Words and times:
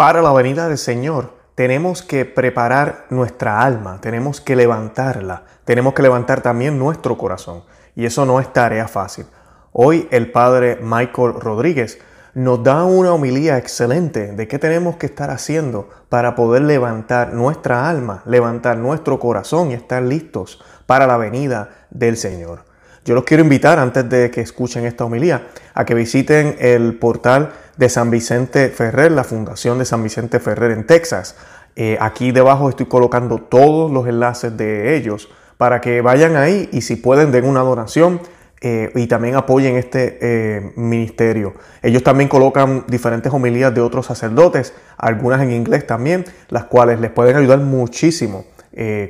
para 0.00 0.22
la 0.22 0.32
venida 0.32 0.66
del 0.66 0.78
Señor, 0.78 1.34
tenemos 1.54 2.02
que 2.02 2.24
preparar 2.24 3.04
nuestra 3.10 3.60
alma, 3.60 3.98
tenemos 4.00 4.40
que 4.40 4.56
levantarla, 4.56 5.42
tenemos 5.66 5.92
que 5.92 6.00
levantar 6.00 6.40
también 6.40 6.78
nuestro 6.78 7.18
corazón. 7.18 7.64
Y 7.94 8.06
eso 8.06 8.24
no 8.24 8.40
es 8.40 8.50
tarea 8.50 8.88
fácil. 8.88 9.26
Hoy 9.72 10.08
el 10.10 10.32
padre 10.32 10.78
Michael 10.80 11.34
Rodríguez 11.34 11.98
nos 12.32 12.64
da 12.64 12.84
una 12.84 13.12
homilía 13.12 13.58
excelente 13.58 14.32
de 14.32 14.48
qué 14.48 14.58
tenemos 14.58 14.96
que 14.96 15.04
estar 15.04 15.28
haciendo 15.28 15.90
para 16.08 16.34
poder 16.34 16.62
levantar 16.62 17.34
nuestra 17.34 17.90
alma, 17.90 18.22
levantar 18.24 18.78
nuestro 18.78 19.18
corazón 19.18 19.70
y 19.70 19.74
estar 19.74 20.02
listos 20.02 20.64
para 20.86 21.06
la 21.06 21.18
venida 21.18 21.68
del 21.90 22.16
Señor. 22.16 22.64
Yo 23.04 23.14
los 23.14 23.24
quiero 23.24 23.42
invitar 23.42 23.78
antes 23.78 24.08
de 24.08 24.30
que 24.30 24.40
escuchen 24.40 24.86
esta 24.86 25.04
homilía 25.04 25.48
a 25.74 25.84
que 25.84 25.94
visiten 25.94 26.56
el 26.58 26.98
portal 26.98 27.52
de 27.80 27.88
San 27.88 28.10
Vicente 28.10 28.68
Ferrer, 28.68 29.10
la 29.10 29.24
Fundación 29.24 29.78
de 29.78 29.86
San 29.86 30.02
Vicente 30.02 30.38
Ferrer 30.38 30.70
en 30.70 30.86
Texas. 30.86 31.34
Eh, 31.76 31.96
aquí 31.98 32.30
debajo 32.30 32.68
estoy 32.68 32.84
colocando 32.84 33.38
todos 33.38 33.90
los 33.90 34.06
enlaces 34.06 34.54
de 34.54 34.96
ellos 34.96 35.30
para 35.56 35.80
que 35.80 36.02
vayan 36.02 36.36
ahí 36.36 36.68
y 36.72 36.82
si 36.82 36.96
pueden 36.96 37.32
den 37.32 37.46
una 37.46 37.60
donación 37.60 38.20
eh, 38.60 38.92
y 38.94 39.06
también 39.06 39.34
apoyen 39.34 39.76
este 39.76 40.18
eh, 40.20 40.72
ministerio. 40.76 41.54
Ellos 41.80 42.02
también 42.02 42.28
colocan 42.28 42.84
diferentes 42.86 43.32
homilías 43.32 43.74
de 43.74 43.80
otros 43.80 44.04
sacerdotes, 44.04 44.74
algunas 44.98 45.40
en 45.40 45.52
inglés 45.52 45.86
también, 45.86 46.26
las 46.50 46.64
cuales 46.64 47.00
les 47.00 47.10
pueden 47.10 47.34
ayudar 47.36 47.60
muchísimo 47.60 48.44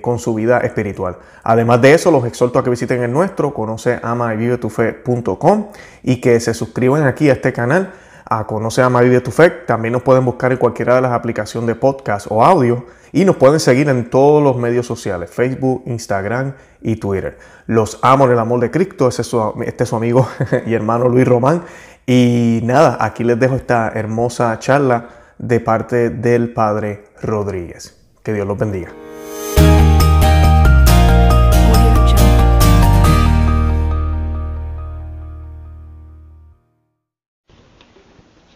con 0.01 0.19
su 0.19 0.35
vida 0.35 0.59
espiritual. 0.61 1.19
Además 1.43 1.83
de 1.83 1.93
eso, 1.93 2.11
los 2.11 2.25
exhorto 2.25 2.59
a 2.59 2.65
que 2.65 2.71
visiten 2.71 3.03
el 3.03 3.13
nuestro, 3.13 3.53
conoce 3.53 4.01
ama 4.03 4.33
y 4.35 4.39
vive 4.39 4.57
tu 4.57 4.71
fe.com 4.71 5.67
y 6.03 6.21
que 6.21 6.41
se 6.41 6.55
suscriban 6.55 7.05
aquí 7.05 7.29
a 7.29 7.35
este 7.35 7.53
canal, 7.53 7.93
a 8.31 8.47
Conoce 8.47 8.81
Ama 8.81 9.03
Vive 9.03 9.21
tu 9.21 9.33
Fe. 9.33 9.51
También 9.51 9.93
nos 9.93 10.03
pueden 10.03 10.25
buscar 10.25 10.53
en 10.53 10.59
cualquiera 10.59 10.95
de 10.95 11.03
las 11.03 11.13
aplicaciones 11.13 11.67
de 11.67 11.75
podcast 11.75 12.29
o 12.31 12.43
audio 12.43 12.87
y 13.13 13.25
nos 13.25 13.37
pueden 13.37 13.59
seguir 13.59 13.89
en 13.89 14.09
todos 14.09 14.43
los 14.43 14.57
medios 14.57 14.87
sociales, 14.87 15.31
Facebook, 15.31 15.83
Instagram 15.87 16.55
y 16.81 16.97
Twitter. 16.97 17.37
Los 17.67 17.99
amo 18.03 18.27
en 18.27 18.33
el 18.33 18.39
amor 18.39 18.61
de 18.61 18.71
Cristo. 18.71 19.09
Este 19.09 19.23
es 19.23 19.89
su 19.89 19.97
amigo 19.97 20.27
y 20.67 20.73
hermano 20.73 21.09
Luis 21.09 21.27
Román. 21.27 21.65
Y 22.07 22.61
nada, 22.63 22.97
aquí 23.01 23.25
les 23.25 23.39
dejo 23.39 23.57
esta 23.57 23.91
hermosa 23.95 24.59
charla 24.61 25.09
de 25.39 25.59
parte 25.61 26.11
del 26.11 26.53
Padre 26.53 27.05
Rodríguez. 27.21 27.97
Que 28.23 28.33
Dios 28.33 28.47
los 28.47 28.57
bendiga. 28.57 29.10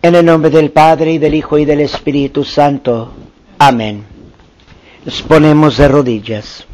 En 0.05 0.15
el 0.15 0.27
nombre 0.27 0.51
del 0.51 0.71
Padre 0.71 1.13
y 1.13 1.19
del 1.19 1.35
Hijo 1.35 1.57
y 1.57 1.65
del 1.65 1.81
Espíritu 1.81 2.45
Santo. 2.45 3.11
Amén. 3.57 4.05
Nos 5.03 5.23
ponemos 5.23 5.79
de 5.79 5.89
rodillas. 5.89 6.67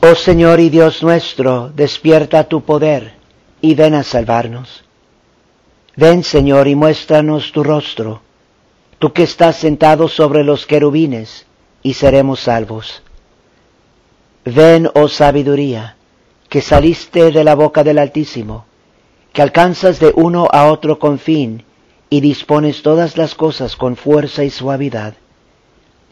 Oh 0.00 0.16
Señor 0.16 0.58
y 0.58 0.70
Dios 0.70 1.04
nuestro, 1.04 1.70
despierta 1.72 2.48
tu 2.48 2.64
poder 2.64 3.14
y 3.60 3.76
ven 3.76 3.94
a 3.94 4.02
salvarnos. 4.02 4.82
Ven, 5.94 6.24
Señor, 6.24 6.66
y 6.66 6.74
muéstranos 6.74 7.52
tu 7.52 7.62
rostro, 7.62 8.22
tú 8.98 9.12
que 9.12 9.22
estás 9.22 9.54
sentado 9.54 10.08
sobre 10.08 10.42
los 10.42 10.66
querubines, 10.66 11.46
y 11.84 11.94
seremos 11.94 12.40
salvos. 12.40 13.04
Ven, 14.44 14.90
oh 14.94 15.06
sabiduría, 15.06 15.94
que 16.54 16.60
saliste 16.60 17.32
de 17.32 17.42
la 17.42 17.56
boca 17.56 17.82
del 17.82 17.98
Altísimo, 17.98 18.64
que 19.32 19.42
alcanzas 19.42 19.98
de 19.98 20.12
uno 20.14 20.46
a 20.52 20.70
otro 20.70 21.00
con 21.00 21.18
fin, 21.18 21.64
y 22.08 22.20
dispones 22.20 22.82
todas 22.82 23.16
las 23.16 23.34
cosas 23.34 23.74
con 23.74 23.96
fuerza 23.96 24.44
y 24.44 24.50
suavidad. 24.50 25.14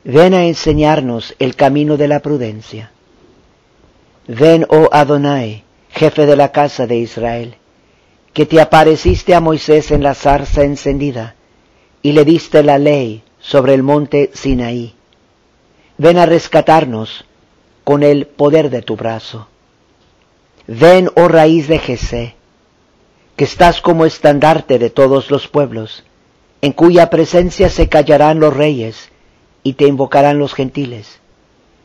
Ven 0.02 0.34
a 0.34 0.46
enseñarnos 0.46 1.36
el 1.38 1.54
camino 1.54 1.96
de 1.96 2.08
la 2.08 2.18
prudencia. 2.22 2.90
Ven, 4.26 4.66
oh 4.68 4.88
Adonai, 4.90 5.62
jefe 5.90 6.26
de 6.26 6.34
la 6.34 6.50
casa 6.50 6.88
de 6.88 6.96
Israel, 6.96 7.54
que 8.32 8.44
te 8.44 8.60
apareciste 8.60 9.36
a 9.36 9.40
Moisés 9.40 9.92
en 9.92 10.02
la 10.02 10.16
zarza 10.16 10.64
encendida, 10.64 11.36
y 12.02 12.10
le 12.10 12.24
diste 12.24 12.64
la 12.64 12.78
ley 12.78 13.22
sobre 13.38 13.74
el 13.74 13.84
monte 13.84 14.32
Sinaí. 14.34 14.96
Ven 15.98 16.18
a 16.18 16.26
rescatarnos 16.26 17.26
con 17.84 18.02
el 18.02 18.26
poder 18.26 18.70
de 18.70 18.82
tu 18.82 18.96
brazo. 18.96 19.46
Ven, 20.66 21.10
oh 21.16 21.26
raíz 21.26 21.66
de 21.66 21.78
Jesé, 21.78 22.36
que 23.36 23.44
estás 23.44 23.80
como 23.80 24.06
estandarte 24.06 24.78
de 24.78 24.90
todos 24.90 25.30
los 25.30 25.48
pueblos, 25.48 26.04
en 26.60 26.72
cuya 26.72 27.10
presencia 27.10 27.68
se 27.68 27.88
callarán 27.88 28.38
los 28.38 28.54
reyes 28.54 29.10
y 29.64 29.72
te 29.72 29.86
invocarán 29.86 30.38
los 30.38 30.54
gentiles. 30.54 31.18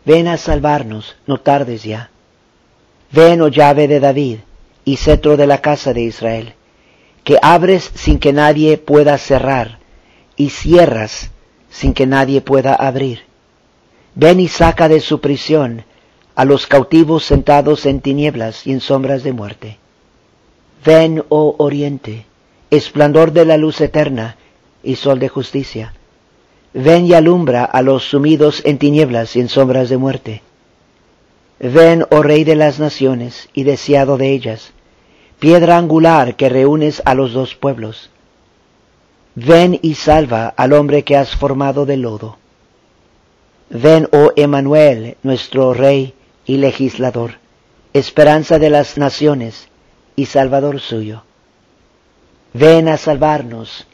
Ven 0.06 0.28
a 0.28 0.38
salvarnos, 0.38 1.16
no 1.26 1.40
tardes 1.40 1.84
ya. 1.84 2.12
Ven, 3.12 3.42
oh 3.42 3.48
llave 3.48 3.88
de 3.88 4.00
David, 4.00 4.40
y 4.86 4.98
cetro 4.98 5.38
de 5.38 5.48
la 5.48 5.58
casa 5.58 5.94
de 5.94 6.02
Israel, 6.02 6.54
que 7.24 7.40
abres 7.42 7.92
sin 7.96 8.20
que 8.20 8.32
nadie 8.32 8.78
pueda 8.78 9.18
cerrar, 9.18 9.80
y 10.36 10.52
cierras 10.52 11.32
sin 11.70 11.94
que 11.94 12.06
nadie 12.06 12.42
pueda 12.42 12.76
abrir. 12.76 13.26
Ven 14.14 14.40
y 14.40 14.48
saca 14.48 14.88
de 14.88 15.00
su 15.00 15.20
prisión 15.20 15.84
a 16.38 16.46
los 16.46 16.68
cautivos 16.68 17.26
sentados 17.26 17.88
en 17.88 18.00
tinieblas 18.00 18.68
y 18.68 18.72
en 18.72 18.80
sombras 18.80 19.24
de 19.24 19.34
muerte. 19.34 19.80
Ven, 20.86 21.26
oh 21.30 21.56
oriente, 21.58 22.28
esplendor 22.70 23.32
de 23.32 23.44
la 23.44 23.58
luz 23.58 23.82
eterna 23.82 24.38
y 24.84 24.98
sol 24.98 25.18
de 25.18 25.30
justicia. 25.30 25.96
Ven 26.76 27.08
y 27.08 27.16
alumbra 27.16 27.66
a 27.66 27.82
los 27.82 28.04
sumidos 28.04 28.62
en 28.66 28.78
tinieblas 28.78 29.36
y 29.36 29.40
en 29.40 29.50
sombras 29.50 29.90
de 29.90 29.98
muerte. 29.98 30.44
Ven, 31.60 32.06
oh 32.12 32.22
Rey 32.22 32.44
de 32.44 32.56
las 32.56 32.78
naciones 32.78 33.50
y 33.54 33.64
deseado 33.64 34.18
de 34.18 34.30
ellas, 34.30 34.74
piedra 35.40 35.80
angular 35.80 36.36
que 36.36 36.50
reúnes 36.50 37.02
a 37.06 37.16
los 37.16 37.34
dos 37.34 37.56
pueblos. 37.56 38.12
Ven 39.34 39.80
y 39.82 39.96
salva 39.96 40.54
al 40.56 40.74
hombre 40.74 41.02
que 41.02 41.18
has 41.18 41.36
formado 41.36 41.88
de 41.88 41.98
lodo. 41.98 42.38
Ven, 43.72 44.08
oh 44.12 44.34
Emanuel, 44.36 45.18
nuestro 45.24 45.74
Rey 45.74 46.14
y 46.48 46.58
legislador, 46.58 47.34
esperanza 47.94 48.58
de 48.58 48.70
las 48.70 48.98
naciones 48.98 49.68
y 50.16 50.26
salvador 50.26 50.80
suyo. 50.80 51.24
Ven 52.54 52.88
a 52.88 52.98
salvarnos, 52.98 53.86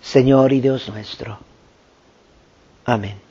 Señor 0.00 0.52
y 0.52 0.60
Dios 0.60 0.88
nuestro. 0.88 1.38
Amén. 2.86 3.26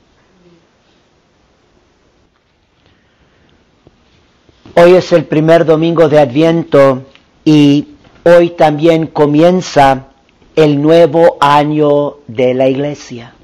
Hoy 4.76 4.92
es 4.92 5.10
el 5.12 5.24
primer 5.24 5.64
domingo 5.64 6.08
de 6.08 6.20
Adviento 6.20 7.02
y 7.44 7.88
hoy 8.24 8.50
también 8.50 9.08
comienza 9.08 10.08
el 10.54 10.80
nuevo 10.80 11.36
año 11.40 12.18
de 12.26 12.54
la 12.54 12.68
iglesia. 12.68 13.34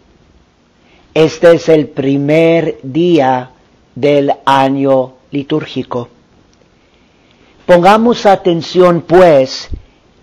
Este 1.15 1.55
es 1.55 1.69
el 1.69 1.89
primer 1.89 2.79
día 2.83 3.51
del 3.95 4.33
año 4.45 5.15
litúrgico. 5.31 6.09
Pongamos 7.67 8.27
atención 8.27 9.03
pues 9.03 9.69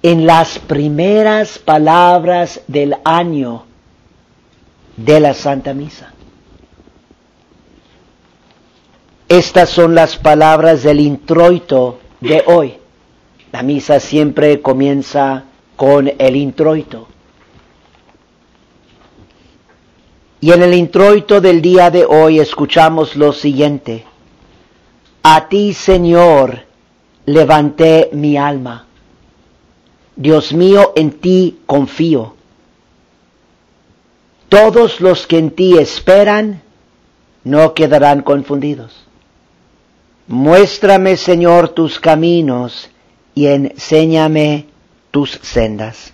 en 0.02 0.26
las 0.26 0.60
primeras 0.60 1.60
palabras 1.60 2.62
del 2.68 2.96
año 3.04 3.66
de 4.98 5.20
la 5.20 5.34
Santa 5.34 5.74
Misa. 5.74 6.14
Estas 9.30 9.70
son 9.70 9.94
las 9.94 10.18
palabras 10.18 10.84
del 10.84 11.00
introito 11.00 12.00
de 12.20 12.44
hoy. 12.48 12.78
La 13.52 13.62
misa 13.62 14.00
siempre 14.00 14.62
comienza 14.62 15.44
con 15.76 16.12
el 16.18 16.36
introito. 16.36 17.08
Y 20.42 20.52
en 20.52 20.64
el 20.64 20.74
introito 20.74 21.42
del 21.42 21.62
día 21.62 21.92
de 21.92 22.06
hoy 22.06 22.40
escuchamos 22.40 23.16
lo 23.16 23.34
siguiente. 23.34 24.06
A 25.22 25.50
ti, 25.50 25.74
Señor, 25.74 26.62
levanté 27.26 28.10
mi 28.14 28.38
alma. 28.38 28.86
Dios 30.16 30.54
mío, 30.54 30.94
en 30.96 31.12
ti 31.12 31.60
confío. 31.66 32.36
Todos 34.48 35.02
los 35.02 35.28
que 35.28 35.38
en 35.38 35.52
ti 35.52 35.78
esperan 35.78 36.62
no 37.44 37.74
quedarán 37.74 38.22
confundidos. 38.22 39.06
Muéstrame, 40.28 41.18
Señor, 41.18 41.70
tus 41.70 42.00
caminos 42.00 42.90
y 43.36 43.48
enséñame 43.48 44.68
tus 45.12 45.32
sendas. 45.42 46.14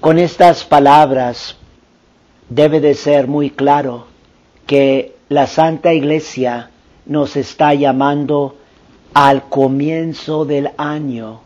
Con 0.00 0.18
estas 0.18 0.64
palabras 0.64 1.56
debe 2.48 2.80
de 2.80 2.94
ser 2.94 3.28
muy 3.28 3.50
claro 3.50 4.06
que 4.66 5.14
la 5.28 5.46
Santa 5.46 5.92
Iglesia 5.92 6.70
nos 7.04 7.36
está 7.36 7.74
llamando 7.74 8.56
al 9.12 9.50
comienzo 9.50 10.46
del 10.46 10.70
año 10.78 11.42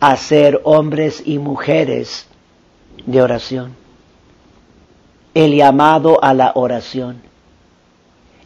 a 0.00 0.16
ser 0.16 0.62
hombres 0.64 1.22
y 1.26 1.38
mujeres 1.38 2.26
de 3.04 3.20
oración. 3.20 3.74
El 5.34 5.54
llamado 5.54 6.24
a 6.24 6.32
la 6.32 6.52
oración. 6.54 7.20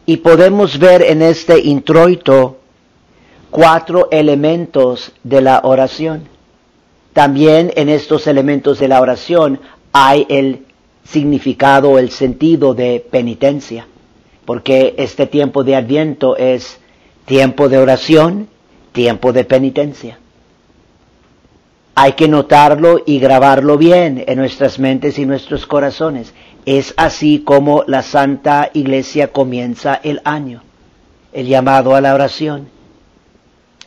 Y 0.05 0.17
podemos 0.17 0.79
ver 0.79 1.01
en 1.01 1.21
este 1.21 1.59
introito 1.59 2.57
cuatro 3.51 4.09
elementos 4.11 5.13
de 5.23 5.41
la 5.41 5.61
oración. 5.63 6.36
También 7.17 7.73
en 7.75 7.89
estos 7.89 8.27
elementos 8.27 8.77
de 8.77 8.87
la 8.87 9.01
oración 9.01 9.59
hay 9.91 10.27
el 10.29 10.67
significado, 11.03 11.97
el 11.97 12.11
sentido 12.11 12.75
de 12.75 13.03
penitencia, 13.09 13.87
porque 14.45 14.93
este 14.99 15.25
tiempo 15.25 15.63
de 15.63 15.75
adviento 15.75 16.37
es 16.37 16.79
tiempo 17.25 17.69
de 17.69 17.79
oración, 17.79 18.47
tiempo 18.91 19.33
de 19.33 19.45
penitencia. 19.45 20.19
Hay 21.95 22.11
que 22.11 22.27
notarlo 22.27 23.01
y 23.03 23.17
grabarlo 23.17 23.79
bien 23.79 24.23
en 24.27 24.37
nuestras 24.37 24.77
mentes 24.77 25.17
y 25.17 25.25
nuestros 25.25 25.65
corazones. 25.65 26.35
Es 26.67 26.93
así 26.97 27.39
como 27.39 27.83
la 27.87 28.03
Santa 28.03 28.69
Iglesia 28.75 29.31
comienza 29.31 29.99
el 30.03 30.21
año. 30.23 30.61
El 31.33 31.47
llamado 31.47 31.95
a 31.95 32.01
la 32.01 32.13
oración, 32.13 32.67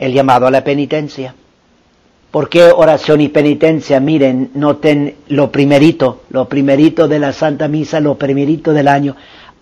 el 0.00 0.14
llamado 0.14 0.48
a 0.48 0.50
la 0.50 0.64
penitencia. 0.64 1.36
¿Por 2.30 2.48
qué 2.48 2.64
oración 2.64 3.20
y 3.20 3.28
penitencia? 3.28 3.98
Miren, 3.98 4.52
noten 4.54 5.16
lo 5.28 5.50
primerito, 5.50 6.22
lo 6.30 6.48
primerito 6.48 7.08
de 7.08 7.18
la 7.18 7.32
Santa 7.32 7.66
Misa, 7.66 7.98
lo 7.98 8.16
primerito 8.16 8.72
del 8.72 8.86
año. 8.86 9.16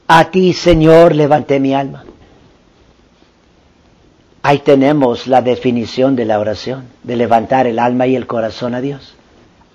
A 0.07 0.31
ti, 0.31 0.53
Señor, 0.53 1.15
levanté 1.15 1.61
mi 1.61 1.75
alma. 1.75 2.05
Ahí 4.43 4.59
tenemos 4.59 5.27
la 5.27 5.41
definición 5.41 6.15
de 6.15 6.27
la 6.27 6.39
oración, 6.39 6.85
de 7.03 7.17
levantar 7.17 7.67
el 7.67 7.79
alma 7.79 8.07
y 8.07 8.17
el 8.17 8.27
corazón 8.27 8.75
a 8.75 8.81
Dios. 8.81 9.15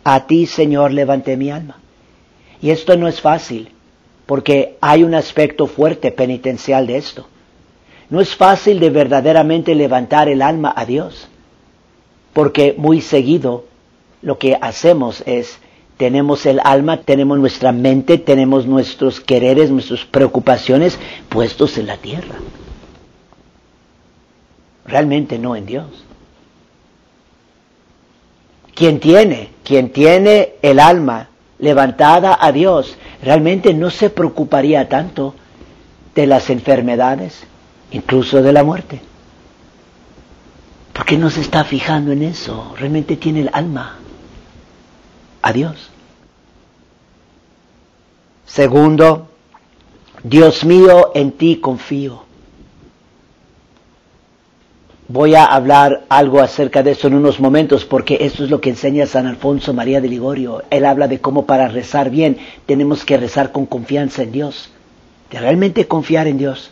A 0.04 0.28
ti, 0.28 0.46
Señor, 0.46 0.92
levanté 0.92 1.36
mi 1.36 1.50
alma. 1.50 1.78
Y 2.62 2.70
esto 2.70 2.96
no 2.96 3.08
es 3.08 3.22
fácil, 3.22 3.70
porque 4.26 4.78
hay 4.82 5.04
un 5.04 5.16
aspecto 5.16 5.66
fuerte 5.68 6.12
penitencial 6.12 6.88
de 6.88 6.98
esto. 6.98 7.28
No 8.10 8.22
es 8.22 8.36
fácil 8.36 8.80
de 8.80 8.90
verdaderamente 8.90 9.74
levantar 9.76 10.30
el 10.30 10.42
alma 10.42 10.74
a 10.76 10.86
Dios, 10.86 11.28
porque 12.34 12.76
muy 12.78 13.02
seguido 13.02 13.66
lo 14.22 14.40
que 14.40 14.58
hacemos 14.60 15.24
es, 15.26 15.60
tenemos 15.98 16.46
el 16.46 16.60
alma, 16.64 17.02
tenemos 17.02 17.38
nuestra 17.38 17.72
mente, 17.72 18.18
tenemos 18.18 18.66
nuestros 18.66 19.20
quereres, 19.20 19.70
nuestras 19.70 20.06
preocupaciones 20.06 20.98
puestos 21.30 21.78
en 21.78 21.88
la 21.88 21.98
tierra. 21.98 22.36
Realmente 24.86 25.38
no 25.38 25.56
en 25.56 25.66
Dios. 25.66 25.86
Quien 28.74 29.00
tiene, 29.00 29.52
quien 29.64 29.92
tiene 29.92 30.56
el 30.62 30.80
alma 30.80 31.30
levantada 31.60 32.38
a 32.42 32.52
Dios, 32.52 32.98
realmente 33.22 33.74
no 33.74 33.92
se 33.92 34.10
preocuparía 34.10 34.90
tanto 34.90 35.36
de 36.16 36.26
las 36.26 36.50
enfermedades, 36.50 37.46
incluso 37.92 38.42
de 38.42 38.52
la 38.52 38.64
muerte. 38.64 39.13
¿Por 40.94 41.06
qué 41.06 41.18
no 41.18 41.30
se 41.32 41.42
está 41.42 41.64
fijando 41.64 42.12
en 42.12 42.22
eso? 42.22 42.74
Realmente 42.78 43.18
tiene 43.18 43.42
el 43.42 43.50
alma 43.52 43.98
a 45.42 45.52
Dios. 45.52 45.90
Segundo, 48.46 49.30
Dios 50.24 50.64
mío, 50.64 51.12
en 51.16 51.32
ti 51.32 51.58
confío. 51.58 52.24
Voy 55.08 55.36
a 55.36 55.46
hablar 55.46 56.06
algo 56.10 56.40
acerca 56.40 56.82
de 56.82 56.92
eso 56.92 57.08
en 57.08 57.16
unos 57.16 57.40
momentos 57.40 57.84
porque 57.84 58.20
esto 58.22 58.44
es 58.44 58.50
lo 58.50 58.62
que 58.62 58.70
enseña 58.70 59.06
San 59.06 59.28
Alfonso 59.28 59.74
María 59.74 60.00
de 60.00 60.08
Ligorio. 60.08 60.64
Él 60.70 60.86
habla 60.86 61.08
de 61.08 61.20
cómo 61.20 61.46
para 61.46 61.68
rezar 61.68 62.10
bien 62.10 62.38
tenemos 62.66 63.04
que 63.04 63.18
rezar 63.18 63.52
con 63.52 63.66
confianza 63.66 64.24
en 64.24 64.32
Dios, 64.32 64.70
de 65.30 65.40
realmente 65.40 65.88
confiar 65.88 66.28
en 66.28 66.38
Dios. 66.38 66.72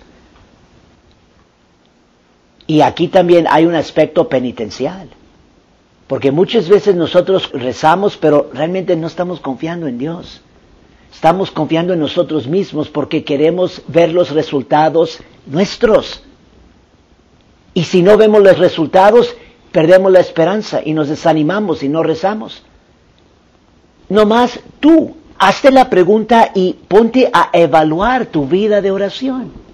Y 2.71 2.83
aquí 2.83 3.09
también 3.09 3.47
hay 3.49 3.65
un 3.65 3.75
aspecto 3.75 4.29
penitencial, 4.29 5.09
porque 6.07 6.31
muchas 6.31 6.69
veces 6.69 6.95
nosotros 6.95 7.51
rezamos, 7.51 8.15
pero 8.15 8.49
realmente 8.53 8.95
no 8.95 9.07
estamos 9.07 9.41
confiando 9.41 9.87
en 9.87 9.97
Dios. 9.97 10.39
Estamos 11.13 11.51
confiando 11.51 11.91
en 11.91 11.99
nosotros 11.99 12.47
mismos 12.47 12.87
porque 12.87 13.25
queremos 13.25 13.81
ver 13.89 14.13
los 14.13 14.31
resultados 14.31 15.19
nuestros. 15.47 16.23
Y 17.73 17.83
si 17.83 18.03
no 18.03 18.15
vemos 18.15 18.41
los 18.41 18.57
resultados, 18.57 19.35
perdemos 19.73 20.09
la 20.09 20.21
esperanza 20.21 20.79
y 20.81 20.93
nos 20.93 21.09
desanimamos 21.09 21.83
y 21.83 21.89
no 21.89 22.03
rezamos. 22.03 22.63
No 24.07 24.25
más 24.25 24.61
tú, 24.79 25.17
hazte 25.37 25.71
la 25.71 25.89
pregunta 25.89 26.51
y 26.55 26.77
ponte 26.87 27.29
a 27.33 27.49
evaluar 27.51 28.27
tu 28.27 28.47
vida 28.47 28.79
de 28.81 28.91
oración 28.91 29.70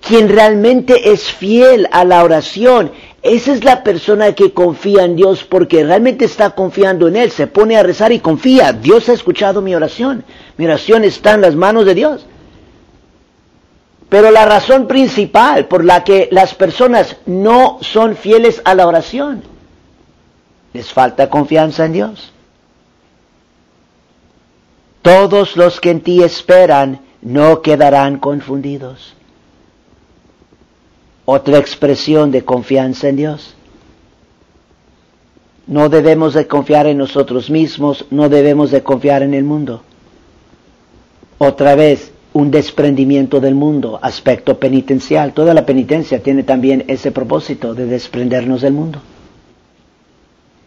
quien 0.00 0.28
realmente 0.28 1.12
es 1.12 1.32
fiel 1.32 1.88
a 1.90 2.04
la 2.04 2.22
oración, 2.22 2.92
esa 3.22 3.52
es 3.52 3.64
la 3.64 3.82
persona 3.82 4.32
que 4.34 4.52
confía 4.52 5.04
en 5.04 5.16
Dios 5.16 5.42
porque 5.42 5.82
realmente 5.84 6.24
está 6.24 6.50
confiando 6.50 7.08
en 7.08 7.16
Él, 7.16 7.32
se 7.32 7.48
pone 7.48 7.76
a 7.76 7.82
rezar 7.82 8.12
y 8.12 8.20
confía, 8.20 8.72
Dios 8.72 9.08
ha 9.08 9.14
escuchado 9.14 9.62
mi 9.62 9.74
oración, 9.74 10.24
mi 10.56 10.64
oración 10.64 11.02
está 11.02 11.34
en 11.34 11.40
las 11.40 11.56
manos 11.56 11.86
de 11.86 11.94
Dios. 11.94 12.26
Pero 14.08 14.30
la 14.30 14.44
razón 14.44 14.86
principal 14.86 15.66
por 15.66 15.84
la 15.84 16.04
que 16.04 16.28
las 16.30 16.54
personas 16.54 17.16
no 17.26 17.78
son 17.80 18.14
fieles 18.14 18.62
a 18.64 18.76
la 18.76 18.86
oración, 18.86 19.42
les 20.72 20.92
falta 20.92 21.28
confianza 21.28 21.84
en 21.84 21.92
Dios. 21.92 22.32
Todos 25.02 25.56
los 25.56 25.80
que 25.80 25.90
en 25.90 26.00
ti 26.00 26.22
esperan 26.22 27.00
no 27.22 27.62
quedarán 27.62 28.18
confundidos 28.18 29.16
otra 31.26 31.58
expresión 31.58 32.30
de 32.30 32.44
confianza 32.44 33.08
en 33.08 33.16
Dios. 33.16 33.54
No 35.66 35.88
debemos 35.88 36.32
de 36.32 36.46
confiar 36.46 36.86
en 36.86 36.96
nosotros 36.96 37.50
mismos, 37.50 38.06
no 38.10 38.28
debemos 38.28 38.70
de 38.70 38.82
confiar 38.82 39.22
en 39.22 39.34
el 39.34 39.44
mundo. 39.44 39.82
Otra 41.38 41.74
vez, 41.74 42.12
un 42.32 42.50
desprendimiento 42.50 43.40
del 43.40 43.54
mundo, 43.54 43.98
aspecto 44.02 44.58
penitencial. 44.58 45.32
Toda 45.32 45.54
la 45.54 45.64
penitencia 45.64 46.22
tiene 46.22 46.42
también 46.42 46.84
ese 46.86 47.10
propósito 47.10 47.74
de 47.74 47.86
desprendernos 47.86 48.60
del 48.60 48.74
mundo. 48.74 49.00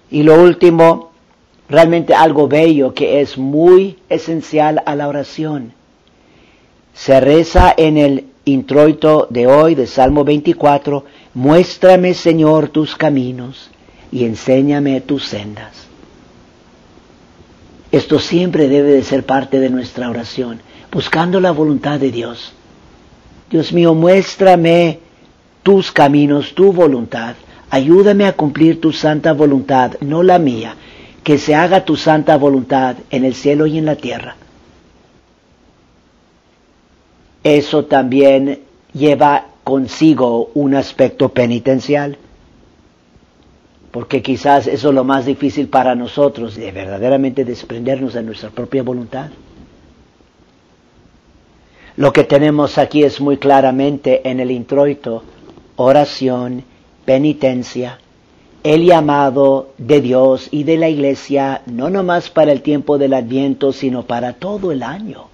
Y 0.09 0.23
lo 0.23 0.41
último, 0.41 1.11
realmente 1.69 2.15
algo 2.15 2.47
bello 2.47 2.95
que 2.95 3.21
es 3.21 3.37
muy 3.37 3.99
esencial 4.09 4.81
a 4.85 4.95
la 4.95 5.07
oración. 5.07 5.73
Se 6.93 7.19
reza 7.21 7.71
en 7.77 7.97
el 7.97 8.25
introito 8.45 9.27
de 9.29 9.47
hoy, 9.47 9.75
de 9.75 9.87
Salmo 9.87 10.23
24, 10.23 11.05
muéstrame 11.33 12.13
Señor 12.13 12.69
tus 12.69 12.95
caminos 12.95 13.69
y 14.11 14.25
enséñame 14.25 15.01
tus 15.01 15.25
sendas. 15.25 15.87
Esto 17.91 18.19
siempre 18.19 18.67
debe 18.67 18.91
de 18.91 19.03
ser 19.03 19.25
parte 19.25 19.59
de 19.59 19.69
nuestra 19.69 20.09
oración, 20.09 20.61
buscando 20.91 21.39
la 21.39 21.51
voluntad 21.51 21.99
de 21.99 22.11
Dios. 22.11 22.53
Dios 23.49 23.73
mío, 23.73 23.95
muéstrame 23.95 24.99
tus 25.63 25.91
caminos, 25.91 26.53
tu 26.53 26.71
voluntad. 26.71 27.35
Ayúdame 27.71 28.25
a 28.25 28.33
cumplir 28.33 28.79
tu 28.79 28.91
santa 28.91 29.33
voluntad, 29.33 29.93
no 30.01 30.23
la 30.23 30.37
mía. 30.37 30.75
Que 31.23 31.37
se 31.37 31.55
haga 31.55 31.83
tu 31.83 31.95
santa 31.95 32.37
voluntad 32.37 32.95
en 33.09 33.25
el 33.25 33.33
cielo 33.33 33.65
y 33.65 33.77
en 33.77 33.85
la 33.85 33.95
tierra 33.95 34.35
eso 37.43 37.85
también 37.85 38.59
lleva 38.93 39.45
consigo 39.63 40.49
un 40.55 40.75
aspecto 40.75 41.29
penitencial. 41.29 42.17
Porque 43.91 44.21
quizás 44.21 44.67
eso 44.67 44.89
es 44.89 44.95
lo 44.95 45.03
más 45.03 45.25
difícil 45.25 45.67
para 45.67 45.95
nosotros, 45.95 46.55
de 46.55 46.71
verdaderamente 46.71 47.43
desprendernos 47.43 48.13
de 48.13 48.23
nuestra 48.23 48.49
propia 48.49 48.83
voluntad. 48.83 49.29
Lo 51.95 52.13
que 52.13 52.23
tenemos 52.23 52.77
aquí 52.77 53.03
es 53.03 53.19
muy 53.19 53.37
claramente 53.37 54.29
en 54.29 54.39
el 54.39 54.51
introito, 54.51 55.23
oración, 55.75 56.63
penitencia, 57.03 57.99
el 58.63 58.85
llamado 58.85 59.71
de 59.77 60.01
Dios 60.01 60.49
y 60.51 60.63
de 60.63 60.77
la 60.77 60.89
iglesia, 60.89 61.61
no 61.65 61.89
nomás 61.89 62.29
para 62.29 62.51
el 62.51 62.61
tiempo 62.61 62.97
del 62.97 63.13
adviento, 63.13 63.73
sino 63.73 64.03
para 64.03 64.33
todo 64.33 64.71
el 64.71 64.83
año. 64.83 65.28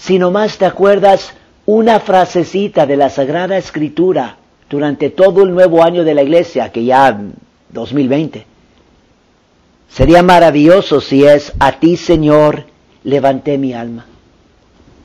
Si 0.00 0.18
nomás 0.18 0.56
te 0.56 0.64
acuerdas 0.64 1.34
una 1.66 2.00
frasecita 2.00 2.86
de 2.86 2.96
la 2.96 3.10
Sagrada 3.10 3.58
Escritura 3.58 4.36
durante 4.68 5.10
todo 5.10 5.42
el 5.42 5.52
nuevo 5.52 5.84
año 5.84 6.04
de 6.04 6.14
la 6.14 6.22
iglesia, 6.22 6.72
que 6.72 6.84
ya 6.84 7.20
2020. 7.68 8.46
Sería 9.90 10.22
maravilloso 10.22 11.00
si 11.00 11.24
es 11.24 11.52
a 11.58 11.72
ti 11.72 11.96
Señor 11.96 12.64
levanté 13.04 13.58
mi 13.58 13.74
alma. 13.74 14.06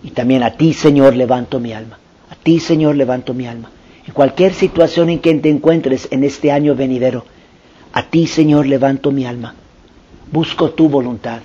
Y 0.01 0.11
también 0.11 0.43
a 0.43 0.51
ti 0.51 0.73
Señor 0.73 1.15
levanto 1.15 1.59
mi 1.59 1.73
alma. 1.73 1.99
A 2.29 2.35
ti 2.35 2.59
Señor 2.59 2.95
levanto 2.95 3.33
mi 3.33 3.47
alma. 3.47 3.71
en 4.07 4.13
cualquier 4.13 4.53
situación 4.53 5.09
en 5.09 5.19
que 5.19 5.33
te 5.33 5.49
encuentres 5.49 6.07
en 6.11 6.23
este 6.23 6.51
año 6.51 6.75
venidero, 6.75 7.25
a 7.91 8.03
ti, 8.03 8.27
Señor, 8.27 8.65
levanto 8.65 9.09
mi 9.09 9.25
alma. 9.25 9.55
Busco 10.31 10.71
tu 10.71 10.89
voluntad. 10.89 11.39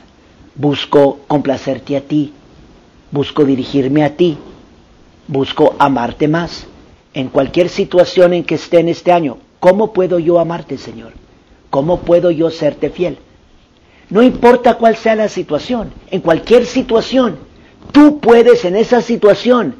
Busco 0.57 1.21
complacerte 1.29 1.97
a 1.97 2.01
ti. 2.01 2.33
Busco 3.11 3.45
dirigirme 3.45 4.05
a 4.05 4.17
ti. 4.17 4.39
Busco 5.27 5.75
amarte 5.79 6.29
más. 6.29 6.67
En 7.13 7.29
cualquier 7.29 7.69
situación 7.69 8.33
en 8.35 8.45
que 8.45 8.55
esté 8.55 8.81
en 8.81 8.89
este 8.89 9.13
año, 9.13 9.39
¿cómo 9.59 9.93
puedo 9.93 10.19
yo 10.19 10.39
amarte, 10.39 10.79
Señor? 10.79 11.13
¿Cómo 11.71 12.01
puedo 12.01 12.31
yo 12.31 12.51
serte 12.51 12.91
fiel? 12.91 13.19
No 14.11 14.23
importa 14.23 14.75
cuál 14.75 14.97
sea 14.97 15.15
la 15.15 15.29
situación, 15.29 15.93
en 16.11 16.21
cualquier 16.21 16.67
situación, 16.67 17.37
tú 17.93 18.19
puedes 18.19 18.65
en 18.65 18.75
esa 18.75 19.03
situación 19.03 19.77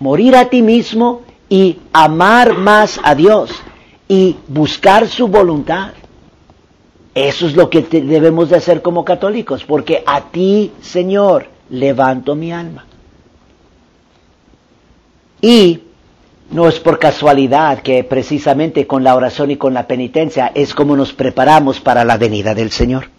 morir 0.00 0.34
a 0.34 0.50
ti 0.50 0.60
mismo 0.60 1.22
y 1.48 1.78
amar 1.92 2.56
más 2.56 3.00
a 3.02 3.14
Dios 3.14 3.50
y 4.08 4.36
buscar 4.48 5.06
su 5.06 5.28
voluntad. 5.28 5.92
Eso 7.14 7.46
es 7.46 7.54
lo 7.56 7.70
que 7.70 7.82
debemos 7.82 8.50
de 8.50 8.56
hacer 8.56 8.82
como 8.82 9.04
católicos, 9.04 9.64
porque 9.64 10.02
a 10.06 10.30
ti, 10.30 10.72
Señor, 10.80 11.46
levanto 11.70 12.34
mi 12.34 12.52
alma. 12.52 12.86
Y 15.40 15.82
no 16.50 16.68
es 16.68 16.80
por 16.80 16.98
casualidad 16.98 17.80
que 17.80 18.04
precisamente 18.04 18.86
con 18.86 19.04
la 19.04 19.14
oración 19.14 19.50
y 19.50 19.56
con 19.56 19.74
la 19.74 19.86
penitencia 19.86 20.50
es 20.54 20.74
como 20.74 20.96
nos 20.96 21.12
preparamos 21.12 21.80
para 21.80 22.04
la 22.04 22.16
venida 22.16 22.54
del 22.54 22.70
Señor. 22.70 23.10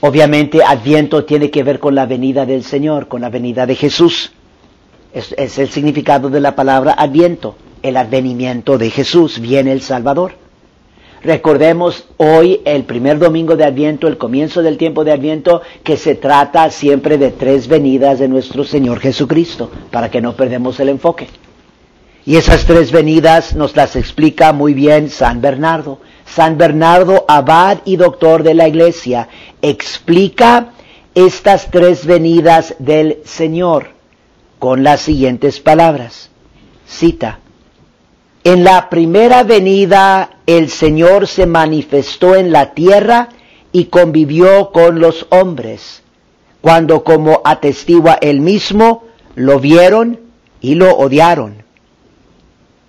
Obviamente 0.00 0.64
Adviento 0.64 1.24
tiene 1.24 1.50
que 1.50 1.62
ver 1.62 1.78
con 1.78 1.94
la 1.94 2.06
venida 2.06 2.44
del 2.44 2.64
Señor, 2.64 3.06
con 3.06 3.20
la 3.20 3.30
venida 3.30 3.66
de 3.66 3.76
Jesús. 3.76 4.32
Es, 5.14 5.32
el 5.58 5.68
significado 5.68 6.28
de 6.28 6.40
la 6.40 6.56
palabra 6.56 6.94
Adviento, 6.98 7.54
el 7.82 7.96
advenimiento 7.96 8.78
de 8.78 8.90
Jesús, 8.90 9.38
viene 9.38 9.70
el 9.70 9.80
Salvador. 9.80 10.32
Recordemos 11.24 12.04
hoy, 12.16 12.60
el 12.64 12.82
primer 12.82 13.20
domingo 13.20 13.56
de 13.56 13.64
Adviento, 13.64 14.08
el 14.08 14.18
comienzo 14.18 14.60
del 14.60 14.76
tiempo 14.76 15.04
de 15.04 15.12
Adviento, 15.12 15.62
que 15.84 15.96
se 15.96 16.16
trata 16.16 16.68
siempre 16.70 17.16
de 17.16 17.30
tres 17.30 17.68
venidas 17.68 18.18
de 18.18 18.26
nuestro 18.26 18.64
Señor 18.64 18.98
Jesucristo, 18.98 19.70
para 19.92 20.10
que 20.10 20.20
no 20.20 20.34
perdamos 20.34 20.80
el 20.80 20.88
enfoque. 20.88 21.28
Y 22.24 22.36
esas 22.36 22.64
tres 22.64 22.90
venidas 22.90 23.54
nos 23.54 23.76
las 23.76 23.94
explica 23.94 24.52
muy 24.52 24.74
bien 24.74 25.10
San 25.10 25.40
Bernardo. 25.40 25.98
San 26.26 26.58
Bernardo, 26.58 27.24
abad 27.28 27.78
y 27.84 27.96
doctor 27.96 28.42
de 28.42 28.54
la 28.54 28.66
iglesia, 28.66 29.28
explica 29.60 30.72
estas 31.14 31.70
tres 31.70 32.04
venidas 32.04 32.74
del 32.78 33.18
Señor 33.24 33.90
con 34.58 34.82
las 34.82 35.00
siguientes 35.02 35.60
palabras. 35.60 36.30
Cita. 36.86 37.38
En 38.44 38.64
la 38.64 38.90
primera 38.90 39.44
venida 39.44 40.30
el 40.46 40.68
Señor 40.68 41.28
se 41.28 41.46
manifestó 41.46 42.34
en 42.34 42.50
la 42.50 42.74
tierra 42.74 43.28
y 43.70 43.84
convivió 43.84 44.72
con 44.72 44.98
los 44.98 45.26
hombres, 45.30 46.02
cuando 46.60 47.04
como 47.04 47.40
atestigua 47.44 48.18
él 48.20 48.40
mismo, 48.40 49.04
lo 49.36 49.60
vieron 49.60 50.18
y 50.60 50.74
lo 50.74 50.90
odiaron. 50.96 51.62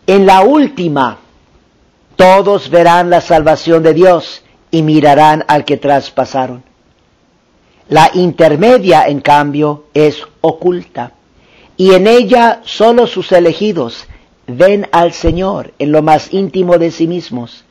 En 0.08 0.26
la 0.26 0.42
última 0.42 1.20
todos 2.16 2.70
verán 2.72 3.12
la 3.12 3.22
salvación 3.22 3.84
de 3.84 3.94
Dios 3.94 4.44
y 4.72 4.82
mirarán 4.82 5.46
al 5.48 5.66
que 5.66 5.78
traspasaron. 5.78 6.64
La 7.90 8.10
intermedia, 8.16 9.06
en 9.06 9.22
cambio, 9.22 9.86
es 9.94 10.24
oculta, 10.42 11.12
y 11.78 11.94
en 11.94 12.08
ella 12.08 12.62
solo 12.64 13.06
sus 13.06 13.32
elegidos 13.32 14.08
ven 14.54 14.88
al 14.92 15.14
Señor 15.14 15.74
en 15.80 15.92
lo 15.92 16.02
más 16.02 16.34
íntimo 16.34 16.78
de 16.78 16.92
sí 16.92 17.08
mismos, 17.08 17.66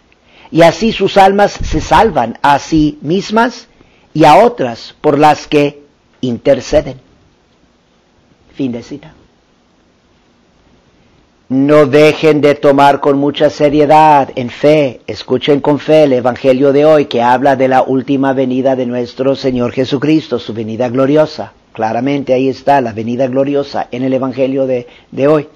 y 0.51 0.63
así 0.63 0.93
sus 0.93 1.17
almas 1.17 1.53
se 1.53 1.81
salvan 1.81 2.39
a 2.43 2.59
sí 2.59 2.99
mismas 3.01 3.69
y 4.13 4.25
a 4.25 4.37
otras 4.37 4.95
por 5.01 5.19
las 5.19 5.47
que 5.47 5.83
interceden. 6.21 7.01
Fin 8.55 8.73
de 8.73 8.83
cita 8.83 9.15
no 11.53 11.85
dejen 11.85 12.41
de 12.41 12.55
tomar 12.55 13.01
con 13.01 13.19
mucha 13.19 13.51
seriedad, 13.51 14.31
en 14.37 14.49
fe, 14.49 15.03
escuchen 15.07 15.61
con 15.61 15.79
fe 15.79 16.05
el 16.05 16.15
Evangelio 16.15 16.73
de 16.73 16.87
hoy 16.87 17.05
que 17.05 17.21
habla 17.21 17.57
de 17.57 17.69
la 17.69 17.83
última 17.83 18.33
venida 18.33 18.75
de 18.75 18.87
nuestro 18.87 19.37
Señor 19.37 19.73
Jesucristo, 19.73 20.39
su 20.39 20.55
venida 20.55 20.89
gloriosa. 20.89 21.53
Claramente 21.73 22.33
ahí 22.33 22.49
está 22.49 22.81
la 22.81 22.95
venida 22.95 23.27
gloriosa 23.27 23.87
en 23.91 24.03
el 24.03 24.15
Evangelio 24.15 24.67
de, 24.67 24.87
de 25.11 25.29
hoy. 25.29 25.49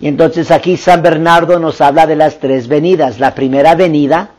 Y 0.00 0.08
entonces 0.08 0.50
aquí 0.50 0.78
San 0.78 1.02
Bernardo 1.02 1.58
nos 1.58 1.80
habla 1.82 2.06
de 2.06 2.16
las 2.16 2.40
tres 2.40 2.68
venidas. 2.68 3.20
La 3.20 3.34
primera 3.34 3.74
venida, 3.74 4.30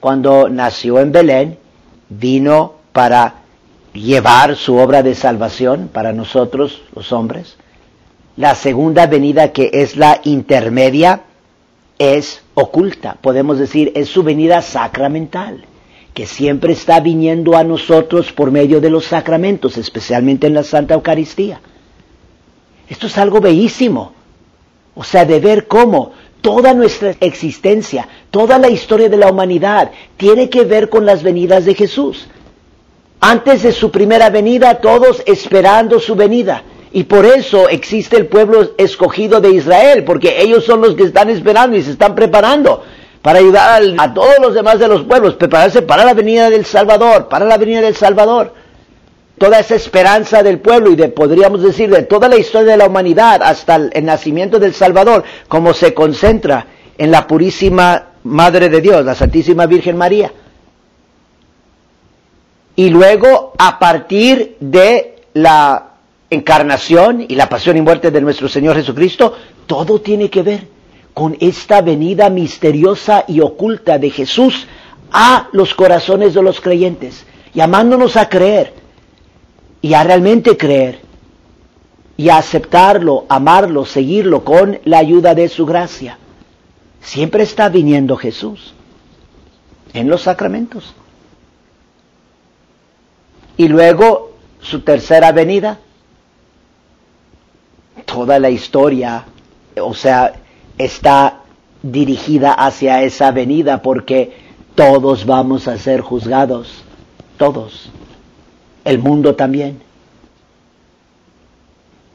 cuando 0.00 0.48
nació 0.48 1.00
en 1.00 1.12
Belén, 1.12 1.58
vino 2.08 2.76
para 2.92 3.34
llevar 3.92 4.56
su 4.56 4.76
obra 4.76 5.02
de 5.02 5.14
salvación 5.14 5.90
para 5.92 6.14
nosotros, 6.14 6.82
los 6.94 7.12
hombres. 7.12 7.56
La 8.36 8.54
segunda 8.54 9.06
venida, 9.06 9.52
que 9.52 9.70
es 9.72 9.96
la 9.96 10.20
intermedia, 10.24 11.22
es 11.98 12.42
oculta. 12.54 13.16
Podemos 13.20 13.58
decir, 13.58 13.92
es 13.94 14.08
su 14.08 14.22
venida 14.22 14.62
sacramental, 14.62 15.64
que 16.14 16.26
siempre 16.26 16.72
está 16.72 17.00
viniendo 17.00 17.56
a 17.56 17.64
nosotros 17.64 18.32
por 18.32 18.50
medio 18.50 18.80
de 18.80 18.90
los 18.90 19.04
sacramentos, 19.04 19.76
especialmente 19.76 20.46
en 20.46 20.54
la 20.54 20.62
Santa 20.62 20.94
Eucaristía. 20.94 21.60
Esto 22.88 23.08
es 23.08 23.18
algo 23.18 23.40
bellísimo. 23.40 24.15
O 24.96 25.04
sea, 25.04 25.24
de 25.24 25.38
ver 25.38 25.68
cómo 25.68 26.12
toda 26.40 26.74
nuestra 26.74 27.14
existencia, 27.20 28.08
toda 28.30 28.58
la 28.58 28.70
historia 28.70 29.08
de 29.08 29.16
la 29.16 29.30
humanidad 29.30 29.90
tiene 30.16 30.48
que 30.48 30.64
ver 30.64 30.88
con 30.88 31.04
las 31.06 31.22
venidas 31.22 31.64
de 31.64 31.74
Jesús. 31.74 32.26
Antes 33.20 33.62
de 33.62 33.72
su 33.72 33.90
primera 33.90 34.30
venida, 34.30 34.80
todos 34.80 35.22
esperando 35.26 36.00
su 36.00 36.14
venida. 36.14 36.62
Y 36.92 37.04
por 37.04 37.26
eso 37.26 37.68
existe 37.68 38.16
el 38.16 38.26
pueblo 38.26 38.70
escogido 38.78 39.40
de 39.40 39.50
Israel, 39.50 40.04
porque 40.04 40.40
ellos 40.40 40.64
son 40.64 40.80
los 40.80 40.94
que 40.94 41.02
están 41.02 41.28
esperando 41.28 41.76
y 41.76 41.82
se 41.82 41.90
están 41.90 42.14
preparando 42.14 42.82
para 43.20 43.40
ayudar 43.40 43.82
a 43.98 44.14
todos 44.14 44.38
los 44.40 44.54
demás 44.54 44.78
de 44.78 44.88
los 44.88 45.02
pueblos, 45.02 45.34
prepararse 45.34 45.82
para 45.82 46.04
la 46.04 46.14
venida 46.14 46.48
del 46.48 46.64
Salvador, 46.64 47.28
para 47.28 47.44
la 47.44 47.58
venida 47.58 47.80
del 47.80 47.96
Salvador. 47.96 48.54
Toda 49.38 49.58
esa 49.58 49.74
esperanza 49.74 50.42
del 50.42 50.60
pueblo 50.60 50.90
y 50.90 50.96
de, 50.96 51.08
podríamos 51.08 51.62
decir, 51.62 51.90
de 51.90 52.02
toda 52.04 52.28
la 52.28 52.36
historia 52.36 52.72
de 52.72 52.78
la 52.78 52.86
humanidad 52.86 53.42
hasta 53.42 53.76
el, 53.76 54.04
nacimiento 54.04 54.58
del 54.58 54.72
Salvador, 54.72 55.24
como 55.46 55.74
se 55.74 55.92
concentra 55.92 56.66
en 56.96 57.10
la 57.10 57.26
purísima 57.26 58.06
Madre 58.24 58.68
de 58.70 58.80
Dios, 58.80 59.04
la 59.04 59.14
Santísima 59.14 59.66
Virgen 59.66 59.96
María. 59.96 60.32
Y 62.76 62.88
luego, 62.88 63.52
a 63.58 63.78
partir 63.78 64.56
de 64.58 65.16
la 65.34 65.90
encarnación 66.30 67.24
y 67.28 67.34
la 67.34 67.48
pasión 67.48 67.76
y 67.76 67.82
muerte 67.82 68.10
de 68.10 68.20
nuestro 68.20 68.48
Señor 68.48 68.76
Jesucristo, 68.76 69.34
todo 69.66 70.00
tiene 70.00 70.30
que 70.30 70.42
ver 70.42 70.66
con 71.12 71.36
esta 71.40 71.82
venida 71.82 72.30
misteriosa 72.30 73.24
y 73.28 73.40
oculta 73.40 73.98
de 73.98 74.10
Jesús 74.10 74.66
a 75.12 75.48
los 75.52 75.74
corazones 75.74 76.34
de 76.34 76.42
los 76.42 76.60
creyentes, 76.60 77.24
llamándonos 77.54 78.16
a 78.16 78.28
creer 78.28 78.85
y 79.82 79.94
a 79.94 80.02
realmente 80.02 80.56
creer 80.56 81.00
y 82.16 82.28
a 82.30 82.38
aceptarlo, 82.38 83.26
amarlo, 83.28 83.84
seguirlo 83.84 84.44
con 84.44 84.78
la 84.84 84.98
ayuda 84.98 85.34
de 85.34 85.48
su 85.48 85.66
gracia. 85.66 86.18
Siempre 87.00 87.42
está 87.42 87.68
viniendo 87.68 88.16
Jesús 88.16 88.74
en 89.92 90.08
los 90.08 90.22
sacramentos. 90.22 90.94
Y 93.56 93.68
luego 93.68 94.32
su 94.60 94.80
tercera 94.80 95.32
venida, 95.32 95.78
toda 98.04 98.38
la 98.38 98.50
historia, 98.50 99.24
o 99.80 99.94
sea, 99.94 100.34
está 100.76 101.40
dirigida 101.82 102.52
hacia 102.52 103.02
esa 103.02 103.30
venida 103.30 103.82
porque 103.82 104.36
todos 104.74 105.24
vamos 105.24 105.68
a 105.68 105.78
ser 105.78 106.00
juzgados, 106.00 106.82
todos, 107.38 107.90
el 108.86 109.00
mundo 109.00 109.34
también. 109.34 109.80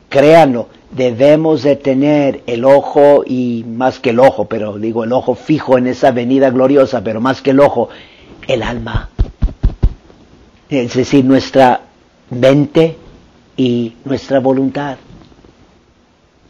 Créanlo, 0.10 0.70
debemos 0.90 1.64
de 1.64 1.76
tener 1.76 2.42
el 2.48 2.66
ojo 2.66 3.24
y 3.26 3.64
más 3.68 4.00
que 4.00 4.10
el 4.10 4.20
ojo, 4.20 4.46
pero 4.46 4.78
digo 4.78 5.04
el 5.04 5.14
ojo 5.14 5.36
fijo 5.36 5.78
en 5.78 5.88
esa 5.88 6.12
venida 6.12 6.50
gloriosa, 6.50 7.04
pero 7.04 7.22
más 7.22 7.42
que 7.42 7.52
el 7.52 7.60
ojo, 7.60 7.90
el 8.48 8.64
alma. 8.64 9.10
Es 10.70 10.94
decir, 10.94 11.26
nuestra 11.26 11.82
mente 12.30 12.98
y 13.58 13.94
nuestra 14.06 14.40
voluntad 14.40 14.98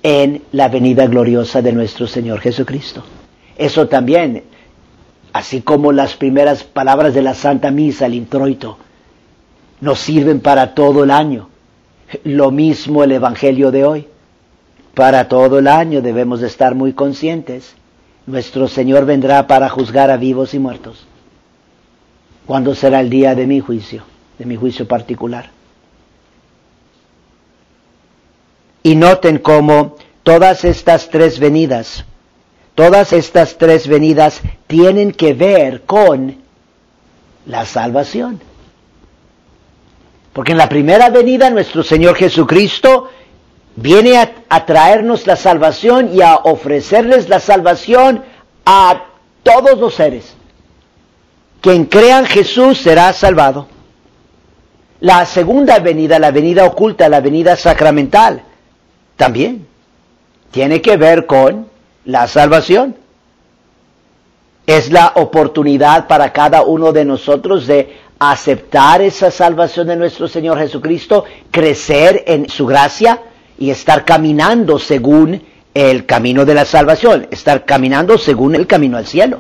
en 0.04 0.44
la 0.52 0.68
venida 0.70 1.08
gloriosa 1.08 1.62
de 1.62 1.74
nuestro 1.74 2.06
Señor 2.08 2.40
Jesucristo. 2.40 3.04
Eso 3.58 3.88
también, 3.88 4.44
así 5.34 5.62
como 5.62 5.92
las 5.92 6.16
primeras 6.16 6.64
palabras 6.64 7.16
de 7.16 7.24
la 7.24 7.34
Santa 7.34 7.72
Misa, 7.72 8.06
el 8.06 8.14
introito, 8.16 8.78
nos 9.82 10.00
sirven 10.00 10.40
para 10.40 10.74
todo 10.74 11.04
el 11.04 11.12
año. 11.12 11.50
Lo 12.24 12.52
mismo 12.52 13.04
el 13.04 13.12
Evangelio 13.12 13.72
de 13.72 13.86
hoy. 13.86 14.08
para 14.94 15.30
todo 15.30 15.60
el 15.60 15.68
año 15.68 16.02
debemos 16.02 16.42
de 16.42 16.48
estar 16.48 16.76
muy 16.76 16.94
conscientes. 16.94 17.74
Nuestro 18.26 18.68
Señor 18.68 19.06
vendrá 19.06 19.48
para 19.48 19.70
juzgar 19.70 20.12
a 20.12 20.18
vivos 20.18 20.54
y 20.54 20.60
muertos. 20.60 21.08
¿Cuándo 22.46 22.76
será 22.76 23.00
el 23.00 23.10
día 23.10 23.34
de 23.34 23.48
mi 23.48 23.62
juicio, 23.62 24.04
de 24.38 24.46
mi 24.46 24.58
juicio 24.58 24.88
particular? 24.88 25.50
Y 28.84 28.96
noten 28.96 29.38
cómo 29.38 29.96
todas 30.24 30.66
estas 30.66 31.10
tres 31.10 31.40
venidas, 31.40 32.04
todas 32.76 33.14
estas 33.14 33.58
tres 33.58 33.88
venidas 33.88 34.42
tienen 34.68 35.14
que 35.14 35.34
ver 35.34 35.84
con 35.84 36.36
la 37.46 37.66
salvación. 37.66 38.42
Porque 40.34 40.54
en 40.54 40.58
la 40.58 40.70
primera 40.70 41.10
venida 41.10 41.50
nuestro 41.50 41.84
Señor 41.84 42.16
Jesucristo 42.16 43.10
viene 43.76 44.18
a, 44.18 44.66
traernos 44.66 45.28
la 45.28 45.36
salvación 45.36 46.12
y 46.14 46.22
a 46.22 46.36
ofrecerles 46.36 47.30
la 47.30 47.40
salvación 47.40 48.24
a 48.66 49.06
todos 49.44 49.80
los 49.80 49.96
seres. 49.96 50.36
Quien 51.60 51.86
crea 51.86 52.20
en 52.20 52.26
Jesús 52.26 52.80
será 52.80 53.12
salvado. 53.14 53.68
La 55.00 55.26
segunda 55.26 55.80
venida, 55.80 56.20
la 56.20 56.32
venida 56.32 56.66
oculta, 56.66 57.10
la 57.10 57.22
venida 57.22 57.56
sacramental, 57.56 58.44
también 59.16 59.68
tiene 60.52 60.82
que 60.82 60.96
ver 60.98 61.26
con 61.26 61.68
la 62.06 62.28
salvación. 62.28 62.96
Es 64.68 64.92
la 64.92 65.14
oportunidad 65.16 66.08
para 66.08 66.32
cada 66.32 66.62
uno 66.62 66.94
de 66.94 67.04
nosotros 67.04 67.68
de 67.68 67.98
aceptar 68.24 69.02
esa 69.02 69.32
salvación 69.32 69.88
de 69.88 69.96
nuestro 69.96 70.28
Señor 70.28 70.60
Jesucristo, 70.60 71.26
crecer 71.50 72.24
en 72.28 72.48
su 72.48 72.68
gracia 72.68 73.20
y 73.58 73.72
estar 73.72 74.06
caminando 74.06 74.78
según 74.78 75.42
el 75.74 76.06
camino 76.06 76.46
de 76.46 76.54
la 76.54 76.66
salvación, 76.66 77.28
estar 77.32 77.66
caminando 77.66 78.20
según 78.20 78.54
el 78.54 78.68
camino 78.68 78.98
al 78.98 79.08
cielo. 79.08 79.40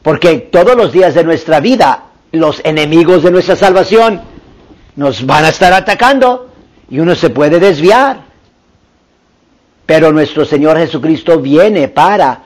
Porque 0.00 0.38
todos 0.38 0.76
los 0.76 0.92
días 0.92 1.14
de 1.14 1.24
nuestra 1.24 1.58
vida, 1.58 2.04
los 2.30 2.60
enemigos 2.62 3.24
de 3.24 3.32
nuestra 3.32 3.56
salvación 3.56 4.20
nos 4.94 5.26
van 5.26 5.44
a 5.44 5.48
estar 5.48 5.72
atacando 5.72 6.50
y 6.88 7.00
uno 7.00 7.16
se 7.16 7.30
puede 7.30 7.58
desviar. 7.58 8.20
Pero 9.86 10.12
nuestro 10.12 10.44
Señor 10.44 10.78
Jesucristo 10.78 11.40
viene 11.40 11.88
para 11.88 12.44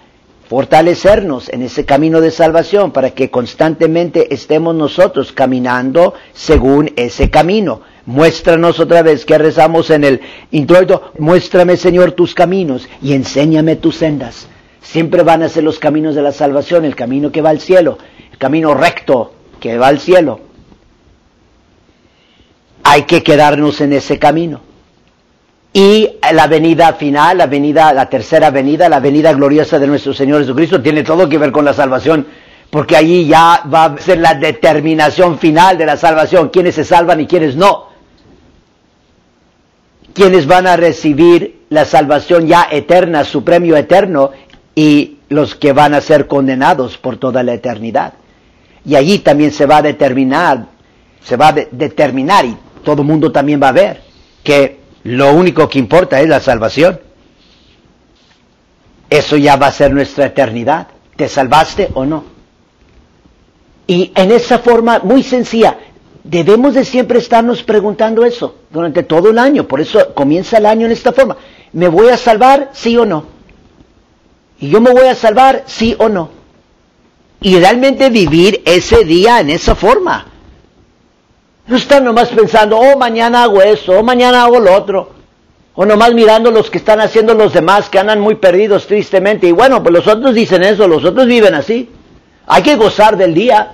fortalecernos 0.48 1.48
en 1.48 1.62
ese 1.62 1.84
camino 1.84 2.20
de 2.20 2.30
salvación, 2.30 2.92
para 2.92 3.10
que 3.10 3.30
constantemente 3.30 4.32
estemos 4.32 4.74
nosotros 4.74 5.32
caminando 5.32 6.14
según 6.32 6.92
ese 6.96 7.30
camino. 7.30 7.82
Muéstranos 8.06 8.78
otra 8.78 9.02
vez 9.02 9.24
que 9.24 9.36
rezamos 9.36 9.90
en 9.90 10.04
el 10.04 10.20
introito, 10.52 11.12
muéstrame 11.18 11.76
Señor 11.76 12.12
tus 12.12 12.34
caminos 12.34 12.88
y 13.02 13.14
enséñame 13.14 13.76
tus 13.76 13.96
sendas. 13.96 14.46
Siempre 14.80 15.24
van 15.24 15.42
a 15.42 15.48
ser 15.48 15.64
los 15.64 15.80
caminos 15.80 16.14
de 16.14 16.22
la 16.22 16.30
salvación, 16.30 16.84
el 16.84 16.94
camino 16.94 17.32
que 17.32 17.42
va 17.42 17.50
al 17.50 17.60
cielo, 17.60 17.98
el 18.30 18.38
camino 18.38 18.74
recto 18.74 19.32
que 19.58 19.76
va 19.78 19.88
al 19.88 19.98
cielo. 19.98 20.40
Hay 22.84 23.02
que 23.02 23.24
quedarnos 23.24 23.80
en 23.80 23.92
ese 23.92 24.20
camino. 24.20 24.60
Y 25.76 26.08
la 26.32 26.46
venida 26.46 26.94
final, 26.94 27.36
la 27.36 27.46
venida, 27.46 27.92
la 27.92 28.08
tercera 28.08 28.48
venida, 28.48 28.88
la 28.88 28.98
venida 28.98 29.34
gloriosa 29.34 29.78
de 29.78 29.86
nuestro 29.86 30.14
Señor 30.14 30.40
Jesucristo, 30.40 30.80
tiene 30.80 31.02
todo 31.02 31.28
que 31.28 31.36
ver 31.36 31.52
con 31.52 31.66
la 31.66 31.74
salvación, 31.74 32.26
porque 32.70 32.96
allí 32.96 33.26
ya 33.26 33.62
va 33.70 33.84
a 33.84 33.98
ser 33.98 34.20
la 34.20 34.32
determinación 34.32 35.38
final 35.38 35.76
de 35.76 35.84
la 35.84 35.98
salvación, 35.98 36.48
quiénes 36.48 36.76
se 36.76 36.84
salvan 36.84 37.20
y 37.20 37.26
quiénes 37.26 37.56
no. 37.56 37.88
Quienes 40.14 40.46
van 40.46 40.66
a 40.66 40.78
recibir 40.78 41.64
la 41.68 41.84
salvación 41.84 42.46
ya 42.46 42.68
eterna, 42.70 43.22
su 43.24 43.44
premio 43.44 43.76
eterno, 43.76 44.30
y 44.74 45.18
los 45.28 45.56
que 45.56 45.74
van 45.74 45.92
a 45.92 46.00
ser 46.00 46.26
condenados 46.26 46.96
por 46.96 47.18
toda 47.18 47.42
la 47.42 47.52
eternidad. 47.52 48.14
Y 48.86 48.96
allí 48.96 49.18
también 49.18 49.52
se 49.52 49.66
va 49.66 49.76
a 49.76 49.82
determinar, 49.82 50.68
se 51.22 51.36
va 51.36 51.48
a 51.48 51.52
determinar, 51.52 52.46
y 52.46 52.56
todo 52.82 53.02
el 53.02 53.08
mundo 53.08 53.30
también 53.30 53.62
va 53.62 53.68
a 53.68 53.72
ver, 53.72 54.00
que 54.42 54.85
lo 55.06 55.32
único 55.32 55.68
que 55.68 55.78
importa 55.78 56.20
es 56.20 56.28
la 56.28 56.40
salvación. 56.40 56.98
Eso 59.08 59.36
ya 59.36 59.54
va 59.54 59.68
a 59.68 59.72
ser 59.72 59.92
nuestra 59.92 60.26
eternidad. 60.26 60.88
¿Te 61.14 61.28
salvaste 61.28 61.90
o 61.94 62.04
no? 62.04 62.24
Y 63.86 64.10
en 64.16 64.32
esa 64.32 64.58
forma 64.58 64.98
muy 64.98 65.22
sencilla, 65.22 65.78
debemos 66.24 66.74
de 66.74 66.84
siempre 66.84 67.20
estarnos 67.20 67.62
preguntando 67.62 68.24
eso 68.24 68.56
durante 68.68 69.04
todo 69.04 69.30
el 69.30 69.38
año. 69.38 69.68
Por 69.68 69.80
eso 69.80 70.12
comienza 70.12 70.58
el 70.58 70.66
año 70.66 70.86
en 70.86 70.92
esta 70.92 71.12
forma. 71.12 71.36
¿Me 71.72 71.86
voy 71.86 72.08
a 72.08 72.16
salvar, 72.16 72.70
sí 72.72 72.96
o 72.96 73.06
no? 73.06 73.26
¿Y 74.58 74.70
yo 74.70 74.80
me 74.80 74.90
voy 74.90 75.06
a 75.06 75.14
salvar, 75.14 75.62
sí 75.66 75.94
o 75.98 76.08
no? 76.08 76.30
Y 77.40 77.56
realmente 77.60 78.10
vivir 78.10 78.60
ese 78.64 79.04
día 79.04 79.38
en 79.38 79.50
esa 79.50 79.76
forma. 79.76 80.32
No 81.66 81.76
están 81.76 82.04
nomás 82.04 82.28
pensando, 82.28 82.78
oh, 82.78 82.96
mañana 82.96 83.42
hago 83.42 83.60
eso, 83.60 83.92
o 83.92 84.00
oh, 84.00 84.02
mañana 84.02 84.44
hago 84.44 84.60
lo 84.60 84.72
otro. 84.72 85.10
O 85.74 85.84
nomás 85.84 86.14
mirando 86.14 86.50
los 86.50 86.70
que 86.70 86.78
están 86.78 87.00
haciendo 87.00 87.34
los 87.34 87.52
demás, 87.52 87.90
que 87.90 87.98
andan 87.98 88.20
muy 88.20 88.36
perdidos 88.36 88.86
tristemente. 88.86 89.48
Y 89.48 89.52
bueno, 89.52 89.82
pues 89.82 89.92
los 89.92 90.06
otros 90.06 90.34
dicen 90.34 90.62
eso, 90.62 90.86
los 90.86 91.04
otros 91.04 91.26
viven 91.26 91.54
así. 91.54 91.90
Hay 92.46 92.62
que 92.62 92.76
gozar 92.76 93.16
del 93.16 93.34
día. 93.34 93.72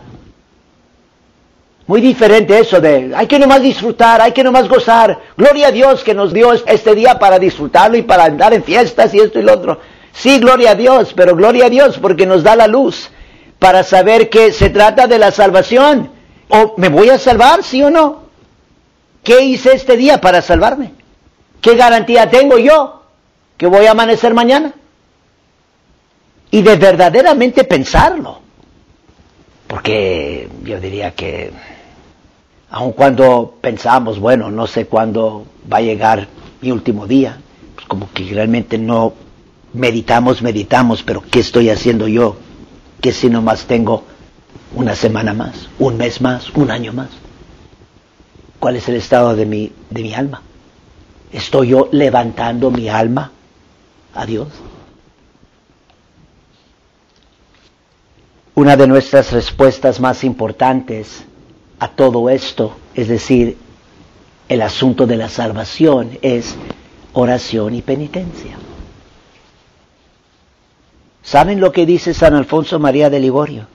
Muy 1.87 2.01
diferente 2.01 2.59
eso 2.59 2.81
de, 2.81 3.13
hay 3.15 3.27
que 3.27 3.39
nomás 3.39 3.61
disfrutar, 3.61 4.23
hay 4.23 4.33
que 4.33 4.43
nomás 4.43 4.69
gozar. 4.69 5.19
Gloria 5.37 5.69
a 5.69 5.73
Dios 5.73 6.03
que 6.03 6.15
nos 6.15 6.33
dio 6.33 6.53
este 6.53 6.95
día 6.95 7.19
para 7.19 7.39
disfrutarlo 7.39 7.97
y 7.99 8.03
para 8.03 8.25
andar 8.25 8.55
en 8.55 8.65
fiestas 8.65 9.13
y 9.13 9.19
esto 9.19 9.39
y 9.39 9.43
lo 9.43 9.53
otro. 9.53 9.81
Sí, 10.13 10.39
gloria 10.39 10.71
a 10.71 10.75
Dios, 10.75 11.13
pero 11.15 11.37
gloria 11.37 11.67
a 11.67 11.71
Dios 11.71 11.99
porque 11.99 12.25
nos 12.25 12.43
da 12.43 12.57
la 12.57 12.67
luz 12.67 13.11
para 13.59 13.83
saber 13.83 14.31
que 14.31 14.53
se 14.53 14.71
trata 14.71 15.07
de 15.07 15.19
la 15.19 15.31
salvación 15.31 16.11
¿O 16.55 16.75
me 16.77 16.91
voy 16.91 17.09
a 17.09 17.19
salvar, 17.19 17.65
sí 17.65 17.83
o 17.83 17.89
no? 17.89 18.25
¿Qué 19.25 19.43
hice 19.43 19.73
este 19.73 19.97
día 19.97 20.21
para 20.21 20.43
salvarme? 20.43 20.93
¿Qué 21.63 21.77
garantía 21.77 22.29
tengo 22.29 22.59
yo 22.59 23.05
que 23.57 23.67
voy 23.67 23.87
a 23.87 23.93
amanecer 23.93 24.35
mañana? 24.35 24.75
Y 26.51 26.61
de 26.61 26.77
verdaderamente 26.77 27.65
pensarlo. 27.65 28.41
Porque 29.67 30.51
yo 30.63 30.79
diría 30.79 31.15
que, 31.15 31.53
aun 32.69 32.93
cuando 32.93 33.55
pensamos, 33.63 34.19
bueno, 34.19 34.51
no 34.51 34.67
sé 34.67 34.85
cuándo 34.85 35.47
va 35.73 35.79
a 35.79 35.81
llegar 35.81 36.29
mi 36.61 36.71
último 36.71 37.07
día, 37.07 37.41
pues 37.75 37.87
como 37.87 38.13
que 38.13 38.25
realmente 38.25 38.77
no 38.77 39.15
meditamos, 39.73 40.43
meditamos, 40.43 41.03
pero 41.03 41.23
¿qué 41.31 41.41
estoy 41.41 41.71
haciendo 41.71 42.09
yo? 42.09 42.37
Que 43.01 43.13
si 43.13 43.31
nomás 43.31 43.65
tengo 43.65 44.05
una 44.75 44.95
semana 44.95 45.33
más, 45.35 45.69
un 45.79 45.97
mes 45.97 46.21
más, 46.21 46.51
un 46.51 46.71
año 46.71 46.93
más. 46.93 47.09
¿Cuál 48.59 48.77
es 48.77 48.89
el 48.89 48.97
estado 48.97 49.35
de 49.35 49.47
mi, 49.47 49.73
de 49.91 50.03
mi 50.03 50.15
alma? 50.15 50.43
¿Estoy 51.33 51.69
yo 51.69 51.89
levantando 51.93 52.71
mi 52.71 52.89
alma 52.89 53.33
a 54.15 54.27
Dios? 54.27 54.49
Una 58.55 58.77
de 58.77 58.87
nuestras 58.87 59.33
respuestas 59.33 59.99
más 59.99 60.25
importantes 60.25 61.25
a 61.79 61.89
todo 61.89 62.29
esto, 62.29 62.77
es 62.95 63.09
decir, 63.09 63.57
el 64.49 64.63
asunto 64.63 65.07
de 65.07 65.17
la 65.17 65.29
salvación, 65.29 66.19
es 66.21 66.55
oración 67.15 67.75
y 67.75 67.83
penitencia. 67.83 68.57
¿Saben 71.23 71.61
lo 71.61 71.73
que 71.73 71.87
dice 71.87 72.15
San 72.15 72.35
Alfonso 72.35 72.79
María 72.79 73.09
de 73.09 73.21
Ligorio? 73.21 73.67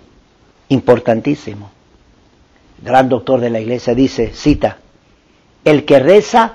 Importantísimo. 0.70 1.72
Gran 2.82 3.10
doctor 3.10 3.40
de 3.40 3.50
la 3.50 3.60
iglesia 3.60 3.96
dice, 3.96 4.34
cita, 4.34 4.78
el 5.66 5.86
que 5.86 6.00
reza 6.00 6.54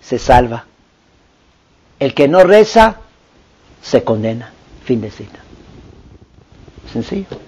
se 0.00 0.18
salva, 0.18 0.66
el 1.98 2.14
que 2.14 2.28
no 2.28 2.42
reza 2.44 3.00
se 3.82 4.02
condena. 4.02 4.52
Fin 4.84 5.00
de 5.00 5.10
cita. 5.10 5.38
Sencillo. 6.92 7.38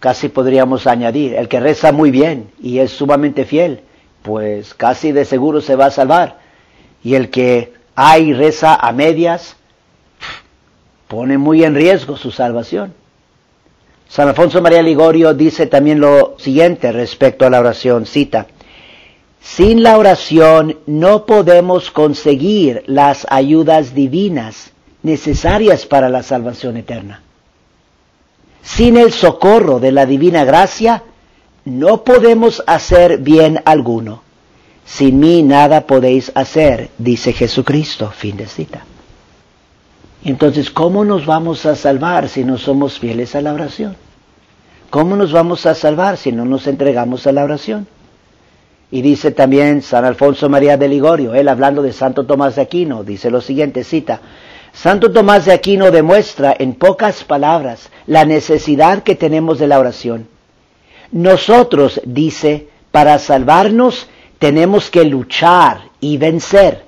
Casi 0.00 0.28
podríamos 0.28 0.86
añadir, 0.86 1.34
el 1.34 1.48
que 1.48 1.60
reza 1.60 1.92
muy 1.92 2.10
bien 2.10 2.50
y 2.60 2.80
es 2.80 2.90
sumamente 2.90 3.44
fiel, 3.44 3.82
pues 4.22 4.74
casi 4.74 5.12
de 5.12 5.24
seguro 5.24 5.60
se 5.60 5.76
va 5.76 5.86
a 5.86 5.90
salvar. 5.90 6.40
Y 7.04 7.14
el 7.14 7.30
que 7.30 7.72
hay 7.94 8.34
reza 8.34 8.74
a 8.74 8.92
medias, 8.92 9.56
pone 11.12 11.36
muy 11.36 11.62
en 11.62 11.74
riesgo 11.74 12.16
su 12.16 12.30
salvación. 12.30 12.94
San 14.08 14.28
Alfonso 14.28 14.62
María 14.62 14.80
Ligorio 14.80 15.34
dice 15.34 15.66
también 15.66 16.00
lo 16.00 16.36
siguiente 16.38 16.90
respecto 16.90 17.44
a 17.44 17.50
la 17.50 17.60
oración, 17.60 18.06
cita, 18.06 18.46
sin 19.42 19.82
la 19.82 19.98
oración 19.98 20.78
no 20.86 21.26
podemos 21.26 21.90
conseguir 21.90 22.82
las 22.86 23.26
ayudas 23.28 23.94
divinas 23.94 24.72
necesarias 25.02 25.84
para 25.84 26.08
la 26.08 26.22
salvación 26.22 26.78
eterna. 26.78 27.20
Sin 28.62 28.96
el 28.96 29.12
socorro 29.12 29.80
de 29.80 29.92
la 29.92 30.06
divina 30.06 30.46
gracia, 30.46 31.02
no 31.66 32.04
podemos 32.04 32.64
hacer 32.66 33.18
bien 33.18 33.60
alguno, 33.66 34.22
sin 34.86 35.20
mí 35.20 35.42
nada 35.42 35.86
podéis 35.86 36.32
hacer, 36.34 36.88
dice 36.96 37.34
Jesucristo. 37.34 38.10
Fin 38.16 38.38
de 38.38 38.46
cita. 38.46 38.86
Entonces, 40.24 40.70
¿cómo 40.70 41.04
nos 41.04 41.26
vamos 41.26 41.66
a 41.66 41.74
salvar 41.74 42.28
si 42.28 42.44
no 42.44 42.56
somos 42.56 42.98
fieles 42.98 43.34
a 43.34 43.40
la 43.40 43.52
oración? 43.52 43.96
¿Cómo 44.90 45.16
nos 45.16 45.32
vamos 45.32 45.66
a 45.66 45.74
salvar 45.74 46.16
si 46.16 46.32
no 46.32 46.44
nos 46.44 46.66
entregamos 46.66 47.26
a 47.26 47.32
la 47.32 47.44
oración? 47.44 47.88
Y 48.90 49.02
dice 49.02 49.30
también 49.30 49.82
San 49.82 50.04
Alfonso 50.04 50.48
María 50.48 50.76
de 50.76 50.86
Ligorio, 50.86 51.34
él 51.34 51.48
hablando 51.48 51.82
de 51.82 51.92
Santo 51.92 52.26
Tomás 52.26 52.56
de 52.56 52.62
Aquino, 52.62 53.02
dice 53.02 53.30
lo 53.30 53.40
siguiente, 53.40 53.84
cita, 53.84 54.20
Santo 54.72 55.10
Tomás 55.10 55.46
de 55.46 55.52
Aquino 55.52 55.90
demuestra 55.90 56.54
en 56.56 56.74
pocas 56.74 57.24
palabras 57.24 57.90
la 58.06 58.24
necesidad 58.24 59.02
que 59.02 59.14
tenemos 59.14 59.58
de 59.58 59.66
la 59.66 59.80
oración. 59.80 60.28
Nosotros, 61.10 62.00
dice, 62.04 62.68
para 62.90 63.18
salvarnos 63.18 64.08
tenemos 64.38 64.90
que 64.90 65.04
luchar 65.04 65.80
y 66.00 66.16
vencer. 66.16 66.84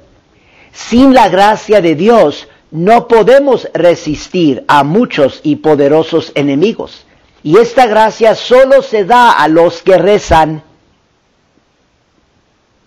Sin 0.72 1.14
la 1.14 1.28
gracia 1.28 1.80
de 1.80 1.94
Dios 1.94 2.48
no 2.74 3.06
podemos 3.06 3.68
resistir 3.72 4.64
a 4.66 4.82
muchos 4.82 5.38
y 5.44 5.56
poderosos 5.56 6.32
enemigos. 6.34 7.06
Y 7.44 7.58
esta 7.58 7.86
gracia 7.86 8.34
solo 8.34 8.82
se 8.82 9.04
da 9.04 9.30
a 9.30 9.46
los 9.46 9.80
que 9.82 9.96
rezan. 9.96 10.64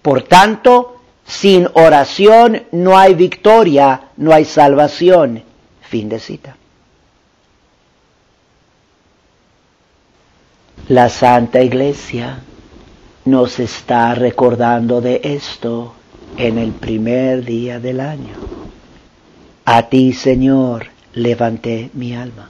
Por 0.01 0.23
tanto, 0.23 0.97
sin 1.25 1.69
oración 1.73 2.63
no 2.73 2.97
hay 2.97 3.13
victoria, 3.13 4.09
no 4.17 4.33
hay 4.33 4.43
salvación. 4.43 5.43
Fin 5.83 6.09
de 6.09 6.19
cita. 6.19 6.57
La 10.89 11.07
Santa 11.07 11.61
Iglesia 11.61 12.39
nos 13.23 13.57
está 13.57 14.15
recordando 14.15 14.99
de 14.99 15.21
esto 15.23 15.93
en 16.35 16.57
el 16.57 16.73
primer 16.73 17.45
día 17.45 17.79
del 17.79 18.01
año. 18.01 18.35
A 19.69 19.89
ti, 19.89 20.13
Señor, 20.13 20.85
levanté 21.13 21.89
mi 21.93 22.15
alma. 22.15 22.47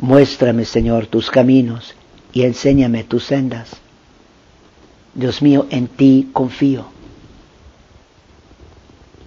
Muéstrame, 0.00 0.64
Señor, 0.64 1.06
tus 1.06 1.30
caminos 1.30 1.94
y 2.32 2.42
enséñame 2.42 3.04
tus 3.04 3.26
sendas. 3.26 3.76
Dios 5.14 5.40
mío, 5.40 5.68
en 5.70 5.86
ti 5.86 6.30
confío. 6.32 6.86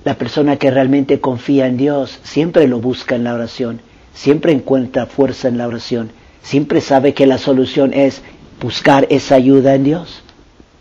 La 0.03 0.17
persona 0.17 0.57
que 0.57 0.71
realmente 0.71 1.21
confía 1.21 1.67
en 1.67 1.77
Dios 1.77 2.19
siempre 2.23 2.67
lo 2.67 2.81
busca 2.81 3.15
en 3.15 3.23
la 3.23 3.33
oración, 3.33 3.79
siempre 4.13 4.51
encuentra 4.51 5.05
fuerza 5.05 5.47
en 5.47 5.57
la 5.57 5.67
oración, 5.67 6.11
siempre 6.43 6.81
sabe 6.81 7.13
que 7.13 7.27
la 7.27 7.37
solución 7.37 7.93
es 7.93 8.21
buscar 8.59 9.07
esa 9.09 9.35
ayuda 9.35 9.73
en 9.73 9.85
Dios. 9.85 10.21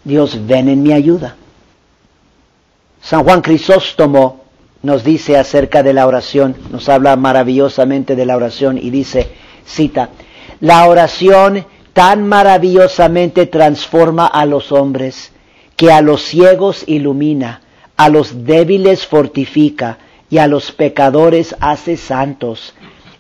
Dios, 0.03 0.49
ven 0.49 0.69
en 0.69 0.83
mi 0.83 0.93
ayuda. 0.93 1.37
San 3.01 3.23
Juan 3.23 3.41
Crisóstomo 3.41 4.44
nos 4.85 5.03
dice 5.03 5.39
acerca 5.39 5.83
de 5.83 5.95
la 5.95 6.07
oración, 6.07 6.55
nos 6.71 6.91
habla 6.91 7.17
maravillosamente 7.17 8.15
de 8.17 8.27
la 8.27 8.37
oración 8.37 8.77
y 8.77 8.91
dice, 8.91 9.29
Cita, 9.65 10.11
la 10.61 10.87
oración 10.87 11.65
tan 11.95 12.29
maravillosamente 12.29 13.47
transforma 13.47 14.27
a 14.27 14.45
los 14.45 14.73
hombres, 14.73 15.33
que 15.75 15.91
a 15.91 16.03
los 16.03 16.23
ciegos 16.23 16.85
ilumina, 16.87 17.63
a 17.97 18.11
los 18.11 18.45
débiles 18.45 19.07
fortifica 19.07 19.99
y 20.29 20.37
a 20.37 20.47
los 20.47 20.71
pecadores 20.71 21.57
hace 21.61 21.97
santos. 21.97 22.75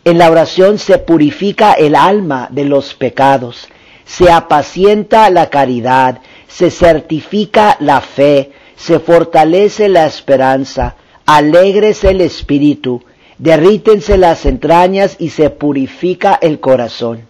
En 0.04 0.18
la 0.18 0.30
oración 0.30 0.78
se 0.78 0.98
purifica 0.98 1.72
el 1.72 1.96
alma 1.96 2.48
de 2.50 2.66
los 2.66 2.92
pecados, 2.92 3.68
se 4.04 4.30
apacienta 4.30 5.30
la 5.30 5.48
caridad, 5.48 6.20
se 6.46 6.70
certifica 6.70 7.78
la 7.80 8.02
fe, 8.02 8.52
se 8.76 9.00
fortalece 9.00 9.88
la 9.88 10.04
esperanza, 10.04 10.96
alegres 11.26 12.04
el 12.04 12.20
espíritu, 12.20 13.02
derrítense 13.38 14.16
las 14.16 14.46
entrañas 14.46 15.16
y 15.18 15.30
se 15.30 15.50
purifica 15.50 16.38
el 16.40 16.60
corazón. 16.60 17.22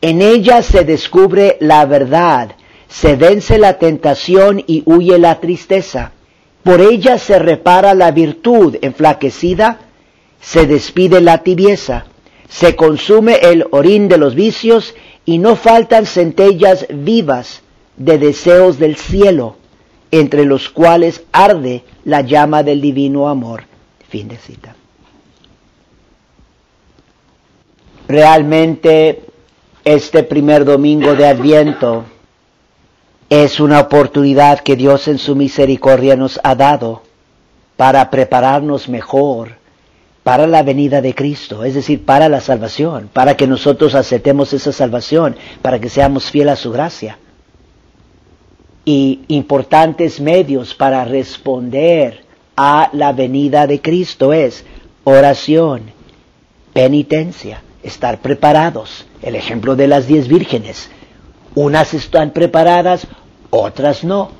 En 0.00 0.22
ella 0.22 0.62
se 0.62 0.84
descubre 0.84 1.56
la 1.60 1.84
verdad, 1.86 2.52
se 2.88 3.16
vence 3.16 3.58
la 3.58 3.78
tentación 3.78 4.62
y 4.66 4.82
huye 4.86 5.18
la 5.18 5.40
tristeza. 5.40 6.12
Por 6.62 6.80
ella 6.80 7.18
se 7.18 7.38
repara 7.38 7.94
la 7.94 8.10
virtud 8.10 8.76
enflaquecida, 8.82 9.78
se 10.40 10.66
despide 10.66 11.20
la 11.20 11.38
tibieza, 11.38 12.06
se 12.48 12.76
consume 12.76 13.34
el 13.42 13.66
orín 13.70 14.08
de 14.08 14.18
los 14.18 14.34
vicios 14.34 14.94
y 15.24 15.38
no 15.38 15.56
faltan 15.56 16.06
centellas 16.06 16.86
vivas 16.88 17.62
de 17.96 18.18
deseos 18.18 18.78
del 18.78 18.96
cielo, 18.96 19.56
entre 20.10 20.44
los 20.44 20.68
cuales 20.68 21.22
arde 21.32 21.84
la 22.04 22.22
llama 22.22 22.62
del 22.62 22.80
divino 22.80 23.28
amor. 23.28 23.64
Fin 24.08 24.28
de 24.28 24.36
cita. 24.36 24.74
Realmente 28.06 29.22
este 29.84 30.22
primer 30.22 30.64
domingo 30.64 31.14
de 31.14 31.26
Adviento 31.26 32.04
es 33.28 33.60
una 33.60 33.80
oportunidad 33.80 34.60
que 34.60 34.76
Dios 34.76 35.08
en 35.08 35.18
su 35.18 35.36
misericordia 35.36 36.16
nos 36.16 36.40
ha 36.42 36.54
dado 36.54 37.02
para 37.76 38.10
prepararnos 38.10 38.88
mejor 38.88 39.58
para 40.22 40.46
la 40.46 40.62
venida 40.62 41.00
de 41.00 41.14
Cristo, 41.14 41.64
es 41.64 41.74
decir, 41.74 42.04
para 42.04 42.28
la 42.28 42.42
salvación, 42.42 43.08
para 43.12 43.34
que 43.34 43.46
nosotros 43.46 43.94
aceptemos 43.94 44.52
esa 44.52 44.72
salvación, 44.72 45.36
para 45.62 45.78
que 45.78 45.88
seamos 45.88 46.30
fieles 46.30 46.52
a 46.52 46.56
su 46.56 46.70
gracia. 46.70 47.18
Y 48.90 49.20
importantes 49.28 50.18
medios 50.18 50.74
para 50.74 51.04
responder 51.04 52.24
a 52.56 52.88
la 52.94 53.12
venida 53.12 53.66
de 53.66 53.82
Cristo 53.82 54.32
es 54.32 54.64
oración, 55.04 55.90
penitencia, 56.72 57.60
estar 57.82 58.22
preparados. 58.22 59.04
El 59.20 59.34
ejemplo 59.34 59.76
de 59.76 59.88
las 59.88 60.06
diez 60.06 60.26
vírgenes. 60.26 60.88
Unas 61.54 61.92
están 61.92 62.30
preparadas, 62.30 63.06
otras 63.50 64.04
no. 64.04 64.30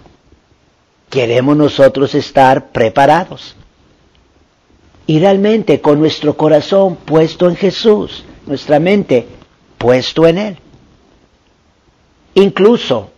Queremos 1.11 1.55
nosotros 1.55 2.15
estar 2.15 2.71
preparados. 2.71 3.55
Y 5.07 5.19
realmente 5.19 5.83
con 5.83 6.01
nuestro 6.01 6.39
corazón 6.39 6.97
puesto 6.97 7.51
en 7.51 7.57
Jesús, 7.57 8.25
nuestra 8.47 8.81
mente 8.81 9.27
puesto 9.77 10.27
en 10.27 10.39
Él. 10.39 10.59
Incluso 12.33 13.11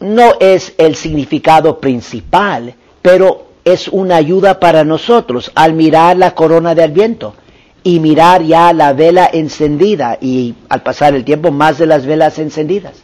no 0.00 0.32
es 0.40 0.74
el 0.78 0.96
significado 0.96 1.78
principal, 1.78 2.74
pero 3.02 3.46
es 3.64 3.88
una 3.88 4.16
ayuda 4.16 4.58
para 4.58 4.84
nosotros 4.84 5.52
al 5.54 5.74
mirar 5.74 6.16
la 6.16 6.34
corona 6.34 6.74
de 6.74 6.82
Adviento 6.82 7.34
y 7.82 8.00
mirar 8.00 8.42
ya 8.42 8.72
la 8.72 8.92
vela 8.92 9.28
encendida 9.32 10.18
y 10.20 10.54
al 10.68 10.82
pasar 10.82 11.14
el 11.14 11.24
tiempo 11.24 11.50
más 11.50 11.78
de 11.78 11.86
las 11.86 12.06
velas 12.06 12.38
encendidas. 12.38 13.02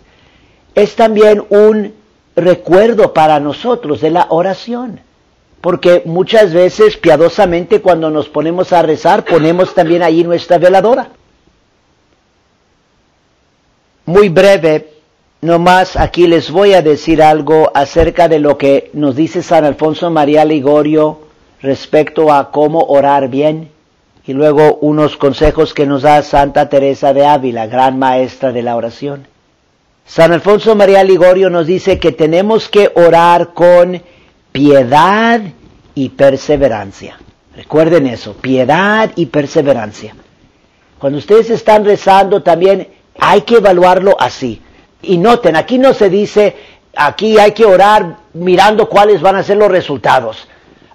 Es 0.75 0.97
también 0.97 1.45
un 1.51 1.95
recuerdo 2.35 3.15
para 3.15 3.41
nosotros 3.41 4.01
de 4.01 4.11
la 4.11 4.27
oración, 4.31 5.01
porque 5.61 6.03
muchas 6.05 6.53
veces 6.53 6.97
piadosamente 6.97 7.81
cuando 7.81 8.11
nos 8.11 8.29
ponemos 8.29 8.73
a 8.73 8.83
rezar 8.83 9.25
ponemos 9.25 9.75
también 9.75 10.03
ahí 10.03 10.25
nuestra 10.25 10.59
veladora. 10.59 11.09
Muy 14.05 14.29
breve, 14.29 14.96
nomás 15.41 15.97
aquí 15.97 16.27
les 16.27 16.51
voy 16.51 16.75
a 16.75 16.83
decir 16.83 17.23
algo 17.23 17.71
acerca 17.75 18.29
de 18.29 18.39
lo 18.39 18.59
que 18.59 18.91
nos 18.93 19.17
dice 19.17 19.43
San 19.43 19.65
Alfonso 19.65 20.11
María 20.11 20.45
Ligorio 20.45 21.21
respecto 21.61 22.33
a 22.33 22.51
cómo 22.51 22.81
orar 22.81 23.29
bien 23.29 23.71
y 24.27 24.33
luego 24.33 24.79
unos 24.81 25.17
consejos 25.17 25.73
que 25.73 25.87
nos 25.87 26.03
da 26.03 26.23
Santa 26.23 26.69
Teresa 26.69 27.13
de 27.13 27.25
Ávila, 27.25 27.67
gran 27.67 27.99
maestra 27.99 28.53
de 28.53 28.63
la 28.63 28.75
oración. 28.77 29.29
San 30.05 30.33
Alfonso 30.33 30.75
María 30.75 31.05
Ligorio 31.05 31.51
nos 31.51 31.67
dice 31.67 31.99
que 31.99 32.13
tenemos 32.13 32.69
que 32.69 32.91
orar 32.95 33.55
con 33.55 34.03
piedad 34.53 35.41
y 35.95 36.09
perseverancia. 36.11 37.19
Recuerden 37.55 38.07
eso, 38.07 38.35
piedad 38.35 39.11
y 39.17 39.27
perseverancia. 39.27 40.15
Cuando 40.99 41.19
ustedes 41.19 41.51
están 41.51 41.85
rezando 41.85 42.43
también 42.43 42.89
hay 43.19 43.43
que 43.43 43.57
evaluarlo 43.57 44.17
así. 44.19 44.61
Y 45.03 45.19
noten, 45.19 45.57
aquí 45.57 45.79
no 45.79 45.95
se 45.95 46.09
dice, 46.09 46.57
aquí 46.97 47.39
hay 47.39 47.53
que 47.53 47.65
orar 47.65 48.19
mirando 48.33 48.89
cuáles 48.89 49.21
van 49.21 49.37
a 49.37 49.43
ser 49.43 49.57
los 49.57 49.71
resultados. 49.71 50.49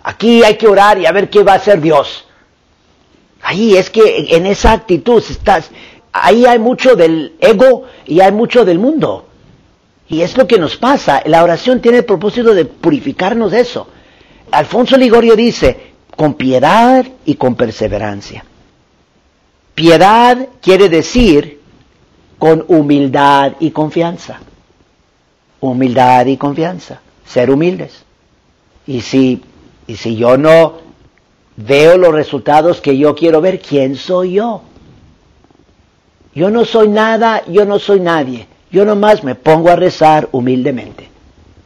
Aquí 0.04 0.44
hay 0.44 0.56
que 0.56 0.68
orar 0.68 0.98
y 0.98 1.06
a 1.06 1.12
ver 1.12 1.30
qué 1.30 1.44
va 1.44 1.54
a 1.54 1.58
hacer 1.58 1.80
Dios. 1.80 2.26
Ahí 3.42 3.76
es 3.76 3.90
que 3.90 4.36
en 4.36 4.46
esa 4.46 4.72
actitud 4.72 5.24
estás, 5.28 5.72
ahí 6.12 6.46
hay 6.46 6.60
mucho 6.60 6.96
del 6.96 7.36
ego 7.40 7.86
y 8.06 8.20
hay 8.20 8.32
mucho 8.32 8.66
del 8.66 8.80
mundo. 8.80 9.28
Y 10.08 10.22
es 10.22 10.38
lo 10.38 10.46
que 10.46 10.60
nos 10.60 10.76
pasa. 10.76 11.22
La 11.26 11.44
oración 11.44 11.82
tiene 11.82 12.00
el 12.00 12.06
propósito 12.06 12.54
de 12.54 12.66
purificarnos 12.66 13.52
de 13.52 13.62
eso. 13.62 13.88
Alfonso 14.52 14.98
Ligorio 14.98 15.36
dice, 15.36 15.94
con 16.18 16.34
piedad 16.34 17.06
y 17.26 17.36
con 17.36 17.56
perseverancia. 17.56 18.44
Piedad 19.74 20.50
quiere 20.62 20.90
decir 20.90 21.61
con 22.42 22.66
humildad 22.70 23.54
y 23.60 23.70
confianza. 23.70 24.40
Humildad 25.60 26.26
y 26.26 26.38
confianza. 26.38 27.00
ser 27.24 27.52
humildes. 27.52 28.04
Y 28.88 29.02
si, 29.02 29.44
y 29.86 29.96
si 29.96 30.16
yo 30.16 30.38
no 30.38 30.74
veo 31.56 32.00
los 32.00 32.12
resultados 32.12 32.82
que 32.82 32.98
yo 32.98 33.14
quiero 33.14 33.42
ver, 33.42 33.60
¿quién 33.62 33.96
soy 33.96 34.34
yo? 34.34 34.64
Yo 36.34 36.50
no 36.50 36.66
soy 36.66 36.88
nada, 36.88 37.44
yo 37.46 37.64
no 37.66 37.78
soy 37.78 38.00
nadie. 38.00 38.48
Yo 38.72 38.86
nomás 38.86 39.24
me 39.24 39.36
pongo 39.36 39.70
a 39.70 39.76
rezar 39.76 40.28
humildemente, 40.32 41.10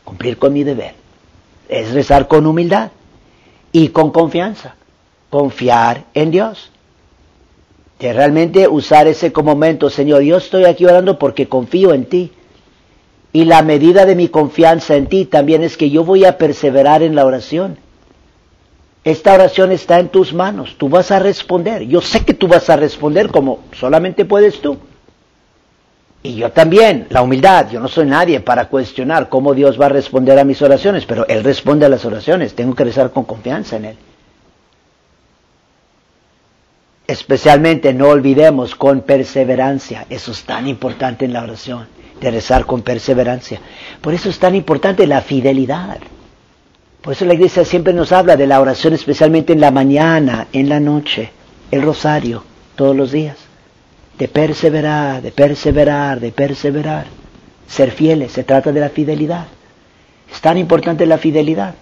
cumplir 0.04 0.38
con 0.38 0.52
mi 0.52 0.66
deber. 0.66 0.94
Es 1.70 1.94
rezar 1.94 2.28
con 2.28 2.46
humildad 2.46 2.92
y 3.72 3.88
con 3.88 4.12
confianza, 4.12 4.76
confiar 5.30 6.04
en 6.14 6.32
Dios. 6.32 6.70
De 8.00 8.12
realmente 8.12 8.68
usar 8.68 9.08
ese 9.08 9.32
como 9.32 9.52
momento, 9.52 9.90
Señor, 9.90 10.22
yo 10.22 10.38
estoy 10.38 10.66
aquí 10.66 10.86
orando 10.86 11.18
porque 11.18 11.48
confío 11.48 11.94
en 11.94 12.06
ti. 12.06 12.32
Y 13.32 13.46
la 13.46 13.62
medida 13.62 14.06
de 14.06 14.16
mi 14.16 14.30
confianza 14.30 14.96
en 14.96 15.08
ti 15.08 15.26
también 15.26 15.64
es 15.64 15.78
que 15.78 15.90
yo 15.90 16.04
voy 16.04 16.26
a 16.26 16.38
perseverar 16.38 17.04
en 17.04 17.16
la 17.16 17.26
oración. 17.26 17.78
Esta 19.04 19.34
oración 19.36 19.72
está 19.72 20.00
en 20.00 20.10
tus 20.10 20.34
manos, 20.34 20.76
tú 20.78 20.90
vas 20.90 21.12
a 21.12 21.20
responder. 21.20 21.84
Yo 21.84 22.02
sé 22.02 22.26
que 22.26 22.34
tú 22.34 22.48
vas 22.48 22.70
a 22.70 22.76
responder 22.76 23.28
como 23.28 23.60
solamente 23.74 24.26
puedes 24.26 24.60
tú. 24.62 24.78
Y 26.24 26.36
yo 26.38 26.52
también, 26.52 27.06
la 27.12 27.22
humildad, 27.22 27.70
yo 27.70 27.80
no 27.80 27.88
soy 27.88 28.08
nadie 28.08 28.40
para 28.40 28.68
cuestionar 28.68 29.30
cómo 29.30 29.54
Dios 29.54 29.80
va 29.80 29.86
a 29.86 29.90
responder 29.90 30.40
a 30.40 30.44
mis 30.44 30.60
oraciones, 30.64 31.06
pero 31.06 31.28
Él 31.28 31.44
responde 31.44 31.86
a 31.86 31.90
las 31.90 32.04
oraciones, 32.04 32.56
tengo 32.56 32.74
que 32.74 32.84
rezar 32.84 33.12
con 33.12 33.26
confianza 33.26 33.76
en 33.76 33.86
Él. 33.86 33.98
Especialmente 37.16 37.94
no 37.94 38.10
olvidemos 38.10 38.76
con 38.76 39.00
perseverancia, 39.00 40.06
eso 40.10 40.34
es 40.34 40.44
tan 40.44 40.68
importante 40.68 41.24
en 41.24 41.32
la 41.32 41.44
oración, 41.44 41.88
de 42.20 42.30
rezar 42.30 42.66
con 42.66 42.82
perseverancia. 42.82 43.62
Por 44.02 44.14
eso 44.14 44.28
es 44.28 44.38
tan 44.38 44.54
importante 44.54 45.08
la 45.08 45.22
fidelidad. 45.22 45.98
Por 47.02 47.14
eso 47.14 47.24
la 47.24 47.34
iglesia 47.34 47.64
siempre 47.64 47.94
nos 47.94 48.12
habla 48.12 48.36
de 48.36 48.48
la 48.48 48.60
oración, 48.60 48.94
especialmente 48.94 49.54
en 49.54 49.62
la 49.62 49.72
mañana, 49.72 50.48
en 50.52 50.68
la 50.68 50.82
noche, 50.82 51.32
el 51.72 51.84
rosario, 51.84 52.44
todos 52.76 52.94
los 52.94 53.14
días. 53.14 53.38
De 54.20 54.28
perseverar, 54.28 55.22
de 55.22 55.32
perseverar, 55.32 56.20
de 56.20 56.34
perseverar. 56.34 57.06
Ser 57.66 57.92
fieles, 57.92 58.34
se 58.34 58.44
trata 58.44 58.74
de 58.74 58.82
la 58.82 58.90
fidelidad. 58.90 59.46
Es 60.30 60.42
tan 60.42 60.58
importante 60.58 61.06
la 61.06 61.18
fidelidad. 61.18 61.76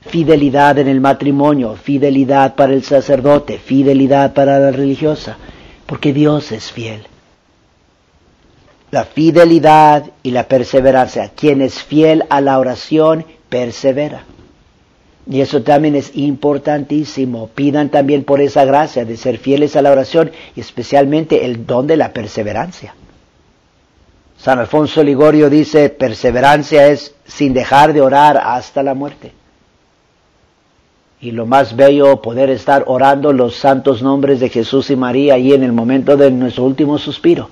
Fidelidad 0.00 0.78
en 0.78 0.88
el 0.88 1.00
matrimonio, 1.00 1.74
fidelidad 1.74 2.54
para 2.54 2.72
el 2.72 2.84
sacerdote, 2.84 3.58
fidelidad 3.58 4.32
para 4.32 4.58
la 4.58 4.70
religiosa, 4.70 5.36
porque 5.86 6.12
Dios 6.12 6.52
es 6.52 6.70
fiel. 6.70 7.06
La 8.90 9.04
fidelidad 9.04 10.04
y 10.22 10.30
la 10.30 10.48
perseverancia. 10.48 11.32
Quien 11.34 11.60
es 11.60 11.82
fiel 11.82 12.24
a 12.30 12.40
la 12.40 12.58
oración 12.58 13.26
persevera. 13.48 14.24
Y 15.30 15.42
eso 15.42 15.62
también 15.62 15.94
es 15.94 16.16
importantísimo. 16.16 17.48
Pidan 17.48 17.90
también 17.90 18.24
por 18.24 18.40
esa 18.40 18.64
gracia 18.64 19.04
de 19.04 19.18
ser 19.18 19.36
fieles 19.36 19.76
a 19.76 19.82
la 19.82 19.90
oración 19.90 20.30
y 20.56 20.60
especialmente 20.60 21.44
el 21.44 21.66
don 21.66 21.86
de 21.86 21.98
la 21.98 22.14
perseverancia. 22.14 22.94
San 24.38 24.58
Alfonso 24.58 25.02
Ligorio 25.02 25.50
dice, 25.50 25.90
perseverancia 25.90 26.86
es 26.86 27.14
sin 27.26 27.52
dejar 27.52 27.92
de 27.92 28.00
orar 28.00 28.38
hasta 28.38 28.82
la 28.82 28.94
muerte. 28.94 29.32
Y 31.20 31.32
lo 31.32 31.46
más 31.46 31.74
bello, 31.74 32.22
poder 32.22 32.50
estar 32.50 32.84
orando 32.86 33.32
los 33.32 33.56
santos 33.56 34.02
nombres 34.02 34.40
de 34.40 34.48
Jesús 34.48 34.90
y 34.90 34.96
María 34.96 35.34
ahí 35.34 35.52
en 35.52 35.64
el 35.64 35.72
momento 35.72 36.16
de 36.16 36.30
nuestro 36.30 36.64
último 36.64 36.98
suspiro 36.98 37.48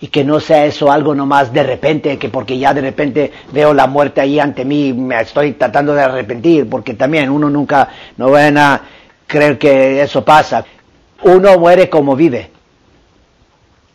y 0.00 0.08
que 0.08 0.24
no 0.24 0.40
sea 0.40 0.64
eso 0.64 0.90
algo 0.90 1.14
nomás 1.14 1.52
de 1.52 1.62
repente, 1.62 2.18
que 2.18 2.30
porque 2.30 2.58
ya 2.58 2.72
de 2.72 2.80
repente 2.80 3.32
veo 3.52 3.74
la 3.74 3.86
muerte 3.86 4.20
ahí 4.20 4.40
ante 4.40 4.64
mí, 4.64 4.94
me 4.94 5.20
estoy 5.20 5.52
tratando 5.52 5.94
de 5.94 6.02
arrepentir, 6.02 6.68
porque 6.68 6.94
también 6.94 7.28
uno 7.28 7.50
nunca, 7.50 7.88
no 8.16 8.30
van 8.30 8.56
a 8.56 8.80
creer 9.26 9.58
que 9.58 10.00
eso 10.00 10.24
pasa. 10.24 10.64
Uno 11.22 11.58
muere 11.58 11.90
como 11.90 12.16
vive. 12.16 12.50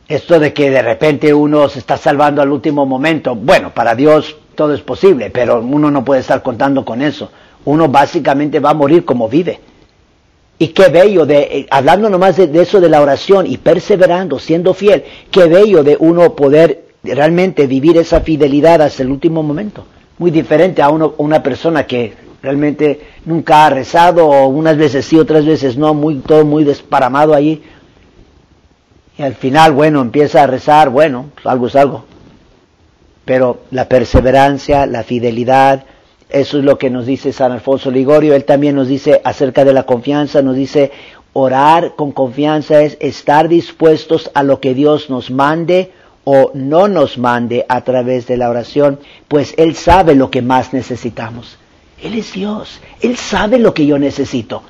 Esto 0.07 0.39
de 0.39 0.53
que 0.53 0.69
de 0.69 0.83
repente 0.83 1.33
uno 1.33 1.67
se 1.67 1.79
está 1.79 1.97
salvando 1.97 2.43
al 2.43 2.51
último 2.51 2.85
momento, 2.85 3.33
bueno, 3.33 3.73
para 3.73 3.95
Dios 3.95 4.37
todo 4.53 4.75
es 4.75 4.81
posible, 4.81 5.31
pero 5.31 5.59
uno 5.59 5.89
no 5.89 6.05
puede 6.05 6.21
estar 6.21 6.43
contando 6.43 6.85
con 6.85 7.01
eso. 7.01 7.31
Uno 7.65 7.87
básicamente 7.89 8.59
va 8.59 8.71
a 8.71 8.75
morir 8.75 9.03
como 9.03 9.27
vive. 9.27 9.59
Y 10.57 10.69
qué 10.69 10.87
bello 10.87 11.25
de, 11.25 11.39
eh, 11.39 11.67
hablando 11.69 12.09
nomás 12.09 12.37
de, 12.37 12.61
eso 12.61 12.79
de 12.79 12.87
la 12.87 13.01
oración 13.01 13.45
y 13.45 13.57
perseverando, 13.57 14.39
siendo 14.39 14.73
fiel, 14.73 15.03
qué 15.29 15.47
bello 15.47 15.83
de 15.83 15.97
uno 15.99 16.33
poder 16.35 16.85
realmente 17.03 17.67
vivir 17.67 17.97
esa 17.97 18.21
fidelidad 18.21 18.81
hasta 18.81 19.03
el 19.03 19.11
último 19.11 19.43
momento. 19.43 19.85
Muy 20.17 20.31
diferente 20.31 20.81
a 20.81 20.89
uno, 20.89 21.13
una 21.17 21.43
persona 21.43 21.85
que 21.85 22.13
realmente 22.41 23.01
nunca 23.25 23.65
ha 23.65 23.69
rezado, 23.69 24.27
o 24.27 24.47
unas 24.47 24.77
veces 24.77 25.05
sí, 25.05 25.17
otras 25.17 25.45
veces 25.45 25.77
no, 25.77 25.93
muy, 25.93 26.15
todo 26.19 26.45
muy 26.45 26.63
desparamado 26.63 27.33
allí. 27.33 27.61
Y 29.17 29.23
al 29.23 29.35
final, 29.35 29.73
bueno, 29.73 30.01
empieza 30.01 30.43
a 30.43 30.47
rezar, 30.47 30.89
bueno, 30.89 31.25
pues 31.33 31.45
algo 31.47 31.67
es 31.67 31.75
algo. 31.75 32.05
Pero 33.25 33.61
la 33.71 33.89
perseverancia, 33.89 34.85
la 34.85 35.03
fidelidad, 35.03 35.83
eso 36.35 36.57
es 36.57 36.65
lo 36.65 36.77
que 36.77 36.89
nos 36.89 37.05
dice 37.05 37.31
San 37.31 37.53
Alfonso 37.53 37.89
Ligorio. 37.89 38.35
Él 38.35 38.43
también 38.43 38.75
nos 38.75 38.89
dice 38.89 39.21
acerca 39.23 39.63
de 39.63 39.73
la 39.73 39.83
confianza, 39.83 40.41
nos 40.41 40.55
dice 40.55 40.91
orar 41.31 41.95
con 41.95 42.11
confianza 42.11 42.81
es 42.81 42.97
estar 42.99 43.47
dispuestos 43.47 44.31
a 44.33 44.43
lo 44.43 44.59
que 44.59 44.73
Dios 44.73 45.09
nos 45.09 45.31
mande 45.31 45.91
o 46.25 46.51
no 46.53 46.87
nos 46.87 47.17
mande 47.17 47.65
a 47.69 47.81
través 47.81 48.27
de 48.27 48.35
la 48.35 48.49
oración, 48.49 48.99
pues 49.27 49.53
Él 49.57 49.75
sabe 49.75 50.15
lo 50.15 50.29
que 50.29 50.41
más 50.41 50.73
necesitamos. 50.73 51.57
Él 52.01 52.15
es 52.15 52.33
Dios, 52.33 52.81
Él 52.99 53.15
sabe 53.15 53.57
lo 53.57 53.73
que 53.73 53.85
yo 53.85 53.97
necesito. 53.97 54.63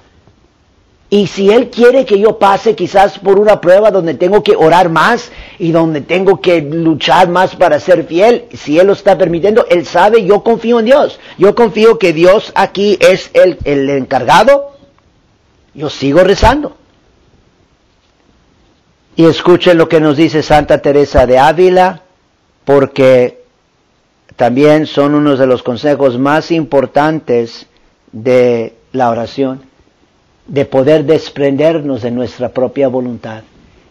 Y 1.10 1.28
si 1.28 1.52
Él 1.52 1.70
quiere 1.70 2.04
que 2.04 2.20
yo 2.20 2.40
pase 2.40 2.76
quizás 2.76 3.20
por 3.20 3.40
una 3.40 3.62
prueba 3.62 3.92
donde 3.92 4.16
tengo 4.16 4.44
que 4.44 4.56
orar 4.56 4.90
más 4.90 5.32
y 5.60 5.72
donde 5.72 6.02
tengo 6.02 6.42
que 6.42 6.62
luchar 6.62 7.30
más 7.30 7.56
para 7.56 7.80
ser 7.80 8.06
fiel, 8.06 8.46
si 8.54 8.80
Él 8.80 8.88
lo 8.88 8.94
está 8.94 9.18
permitiendo, 9.18 9.68
Él 9.70 9.86
sabe, 9.86 10.26
yo 10.26 10.44
confío 10.44 10.80
en 10.80 10.86
Dios. 10.86 11.20
Yo 11.38 11.54
confío 11.54 12.00
que 12.00 12.12
Dios 12.12 12.52
aquí 12.56 12.98
es 13.00 13.30
el, 13.34 13.60
el 13.66 13.90
encargado. 13.92 14.72
Yo 15.76 15.90
sigo 15.90 16.24
rezando. 16.24 16.76
Y 19.16 19.26
escuchen 19.26 19.78
lo 19.78 19.88
que 19.88 20.02
nos 20.02 20.18
dice 20.18 20.42
Santa 20.42 20.80
Teresa 20.80 21.26
de 21.28 21.38
Ávila, 21.38 22.02
porque 22.66 23.44
también 24.36 24.88
son 24.88 25.14
unos 25.14 25.38
de 25.38 25.46
los 25.46 25.62
consejos 25.62 26.18
más 26.18 26.52
importantes 26.52 27.68
de 28.12 28.74
la 28.92 29.10
oración 29.12 29.75
de 30.48 30.66
poder 30.66 31.06
desprendernos 31.06 32.02
de 32.02 32.12
nuestra 32.12 32.50
propia 32.50 32.88
voluntad, 32.88 33.44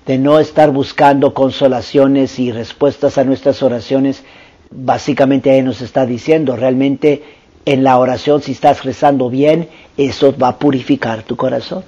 de 0.07 0.19
no 0.19 0.39
estar 0.39 0.71
buscando 0.71 1.35
consolaciones 1.35 2.39
y 2.39 2.53
respuestas 2.53 3.19
a 3.19 3.25
nuestras 3.25 3.63
oraciones. 3.63 4.23
Básicamente 4.71 5.51
ahí 5.51 5.63
nos 5.63 5.81
está 5.81 6.07
diciendo, 6.07 6.57
realmente 6.57 7.23
en 7.65 7.83
la 7.83 7.99
oración, 7.99 8.43
si 8.43 8.53
estás 8.53 8.85
rezando 8.85 9.31
bien, 9.31 9.69
eso 9.97 10.37
va 10.37 10.49
a 10.49 10.59
purificar 10.59 11.23
tu 11.23 11.37
corazón. 11.37 11.85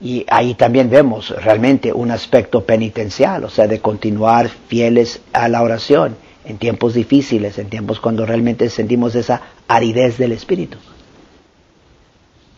Y 0.00 0.24
ahí 0.28 0.54
también 0.54 0.90
vemos 0.90 1.30
realmente 1.30 1.92
un 1.92 2.10
aspecto 2.10 2.64
penitencial, 2.64 3.44
o 3.44 3.50
sea, 3.50 3.66
de 3.66 3.80
continuar 3.80 4.48
fieles 4.48 5.20
a 5.32 5.48
la 5.48 5.62
oración 5.62 6.16
en 6.44 6.58
tiempos 6.58 6.94
difíciles, 6.94 7.58
en 7.58 7.70
tiempos 7.70 8.00
cuando 8.00 8.26
realmente 8.26 8.68
sentimos 8.68 9.14
esa 9.14 9.40
aridez 9.66 10.18
del 10.18 10.32
espíritu. 10.32 10.78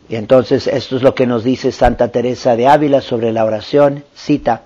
Y 0.09 0.17
entonces 0.17 0.67
esto 0.67 0.97
es 0.97 1.03
lo 1.03 1.15
que 1.15 1.27
nos 1.27 1.43
dice 1.43 1.73
Santa 1.73 2.09
Teresa 2.09 2.57
de 2.57 2.69
Ávila 2.69 3.01
sobre 3.01 3.33
la 3.33 3.45
oración. 3.45 4.05
Cita, 4.15 4.63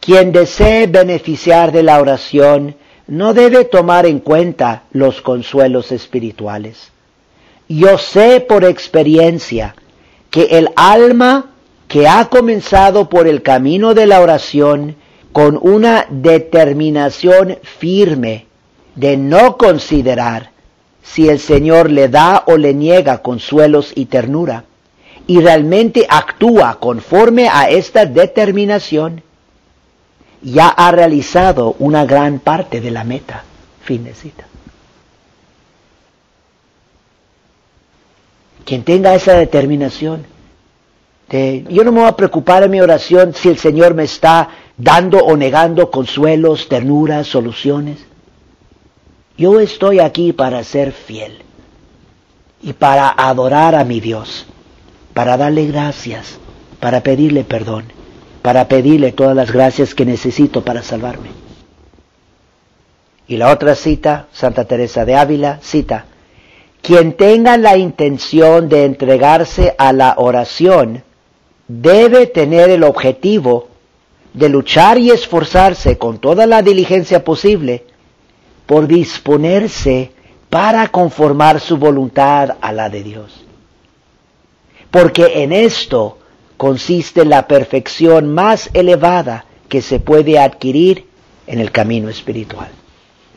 quien 0.00 0.32
desee 0.32 0.86
beneficiar 0.86 1.72
de 1.72 1.82
la 1.82 2.00
oración 2.00 2.76
no 3.06 3.34
debe 3.34 3.64
tomar 3.64 4.06
en 4.06 4.20
cuenta 4.20 4.84
los 4.92 5.20
consuelos 5.20 5.92
espirituales. 5.92 6.90
Yo 7.68 7.98
sé 7.98 8.40
por 8.40 8.64
experiencia 8.64 9.74
que 10.30 10.58
el 10.58 10.70
alma 10.76 11.50
que 11.86 12.08
ha 12.08 12.28
comenzado 12.28 13.08
por 13.08 13.26
el 13.26 13.42
camino 13.42 13.94
de 13.94 14.06
la 14.06 14.20
oración 14.20 14.96
con 15.32 15.58
una 15.60 16.06
determinación 16.08 17.58
firme 17.62 18.46
de 18.94 19.16
no 19.16 19.56
considerar 19.56 20.50
si 21.02 21.28
el 21.28 21.40
Señor 21.40 21.90
le 21.90 22.08
da 22.08 22.44
o 22.46 22.56
le 22.56 22.74
niega 22.74 23.22
consuelos 23.22 23.92
y 23.94 24.06
ternura, 24.06 24.64
y 25.26 25.40
realmente 25.40 26.06
actúa 26.08 26.78
conforme 26.80 27.48
a 27.48 27.68
esta 27.68 28.04
determinación, 28.04 29.22
ya 30.42 30.68
ha 30.68 30.90
realizado 30.90 31.76
una 31.78 32.04
gran 32.04 32.40
parte 32.40 32.80
de 32.80 32.90
la 32.90 33.04
meta. 33.04 33.44
Fin 33.82 34.04
de 34.04 34.14
cita. 34.14 34.46
Quien 38.64 38.84
tenga 38.84 39.14
esa 39.14 39.34
determinación, 39.34 40.26
de, 41.28 41.64
yo 41.68 41.84
no 41.84 41.92
me 41.92 42.00
voy 42.00 42.08
a 42.08 42.16
preocupar 42.16 42.62
en 42.62 42.70
mi 42.70 42.80
oración 42.80 43.34
si 43.34 43.48
el 43.48 43.58
Señor 43.58 43.94
me 43.94 44.04
está 44.04 44.48
dando 44.76 45.18
o 45.18 45.36
negando 45.36 45.90
consuelos, 45.90 46.68
ternuras, 46.68 47.26
soluciones. 47.26 48.09
Yo 49.40 49.58
estoy 49.58 50.00
aquí 50.00 50.34
para 50.34 50.62
ser 50.64 50.92
fiel 50.92 51.38
y 52.60 52.74
para 52.74 53.08
adorar 53.08 53.74
a 53.74 53.84
mi 53.84 53.98
Dios, 53.98 54.44
para 55.14 55.38
darle 55.38 55.64
gracias, 55.64 56.38
para 56.78 57.02
pedirle 57.02 57.42
perdón, 57.42 57.86
para 58.42 58.68
pedirle 58.68 59.12
todas 59.12 59.34
las 59.34 59.50
gracias 59.50 59.94
que 59.94 60.04
necesito 60.04 60.62
para 60.62 60.82
salvarme. 60.82 61.30
Y 63.28 63.38
la 63.38 63.50
otra 63.50 63.76
cita, 63.76 64.26
Santa 64.30 64.66
Teresa 64.66 65.06
de 65.06 65.16
Ávila, 65.16 65.58
cita, 65.62 66.04
quien 66.82 67.14
tenga 67.14 67.56
la 67.56 67.78
intención 67.78 68.68
de 68.68 68.84
entregarse 68.84 69.74
a 69.78 69.94
la 69.94 70.16
oración 70.18 71.02
debe 71.66 72.26
tener 72.26 72.68
el 72.68 72.84
objetivo 72.84 73.68
de 74.34 74.50
luchar 74.50 74.98
y 74.98 75.10
esforzarse 75.10 75.96
con 75.96 76.18
toda 76.18 76.44
la 76.44 76.60
diligencia 76.60 77.24
posible 77.24 77.86
por 78.70 78.86
disponerse 78.86 80.12
para 80.48 80.86
conformar 80.92 81.58
su 81.58 81.76
voluntad 81.76 82.56
a 82.60 82.70
la 82.70 82.88
de 82.88 83.02
Dios. 83.02 83.44
Porque 84.92 85.42
en 85.42 85.50
esto 85.52 86.18
consiste 86.56 87.24
la 87.24 87.48
perfección 87.48 88.32
más 88.32 88.70
elevada 88.72 89.44
que 89.68 89.82
se 89.82 89.98
puede 89.98 90.38
adquirir 90.38 91.04
en 91.48 91.58
el 91.58 91.72
camino 91.72 92.08
espiritual. 92.08 92.68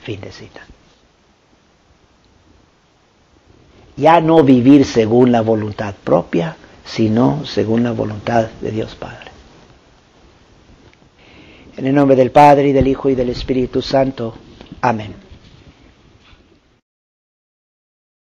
Fin 0.04 0.22
de 0.22 0.32
cita. 0.32 0.68
Ya 3.98 4.22
no 4.22 4.44
vivir 4.44 4.86
según 4.86 5.32
la 5.32 5.42
voluntad 5.42 5.96
propia, 6.04 6.58
sino 6.86 7.44
según 7.44 7.82
la 7.82 7.92
voluntad 7.92 8.50
de 8.62 8.70
Dios 8.70 8.94
Padre. 8.94 9.32
En 11.76 11.88
el 11.88 11.96
nombre 11.96 12.16
del 12.16 12.30
Padre 12.30 12.68
y 12.68 12.72
del 12.72 12.88
Hijo 12.88 13.10
y 13.10 13.16
del 13.16 13.32
Espíritu 13.32 13.82
Santo. 13.82 14.36
Amén. 14.90 15.16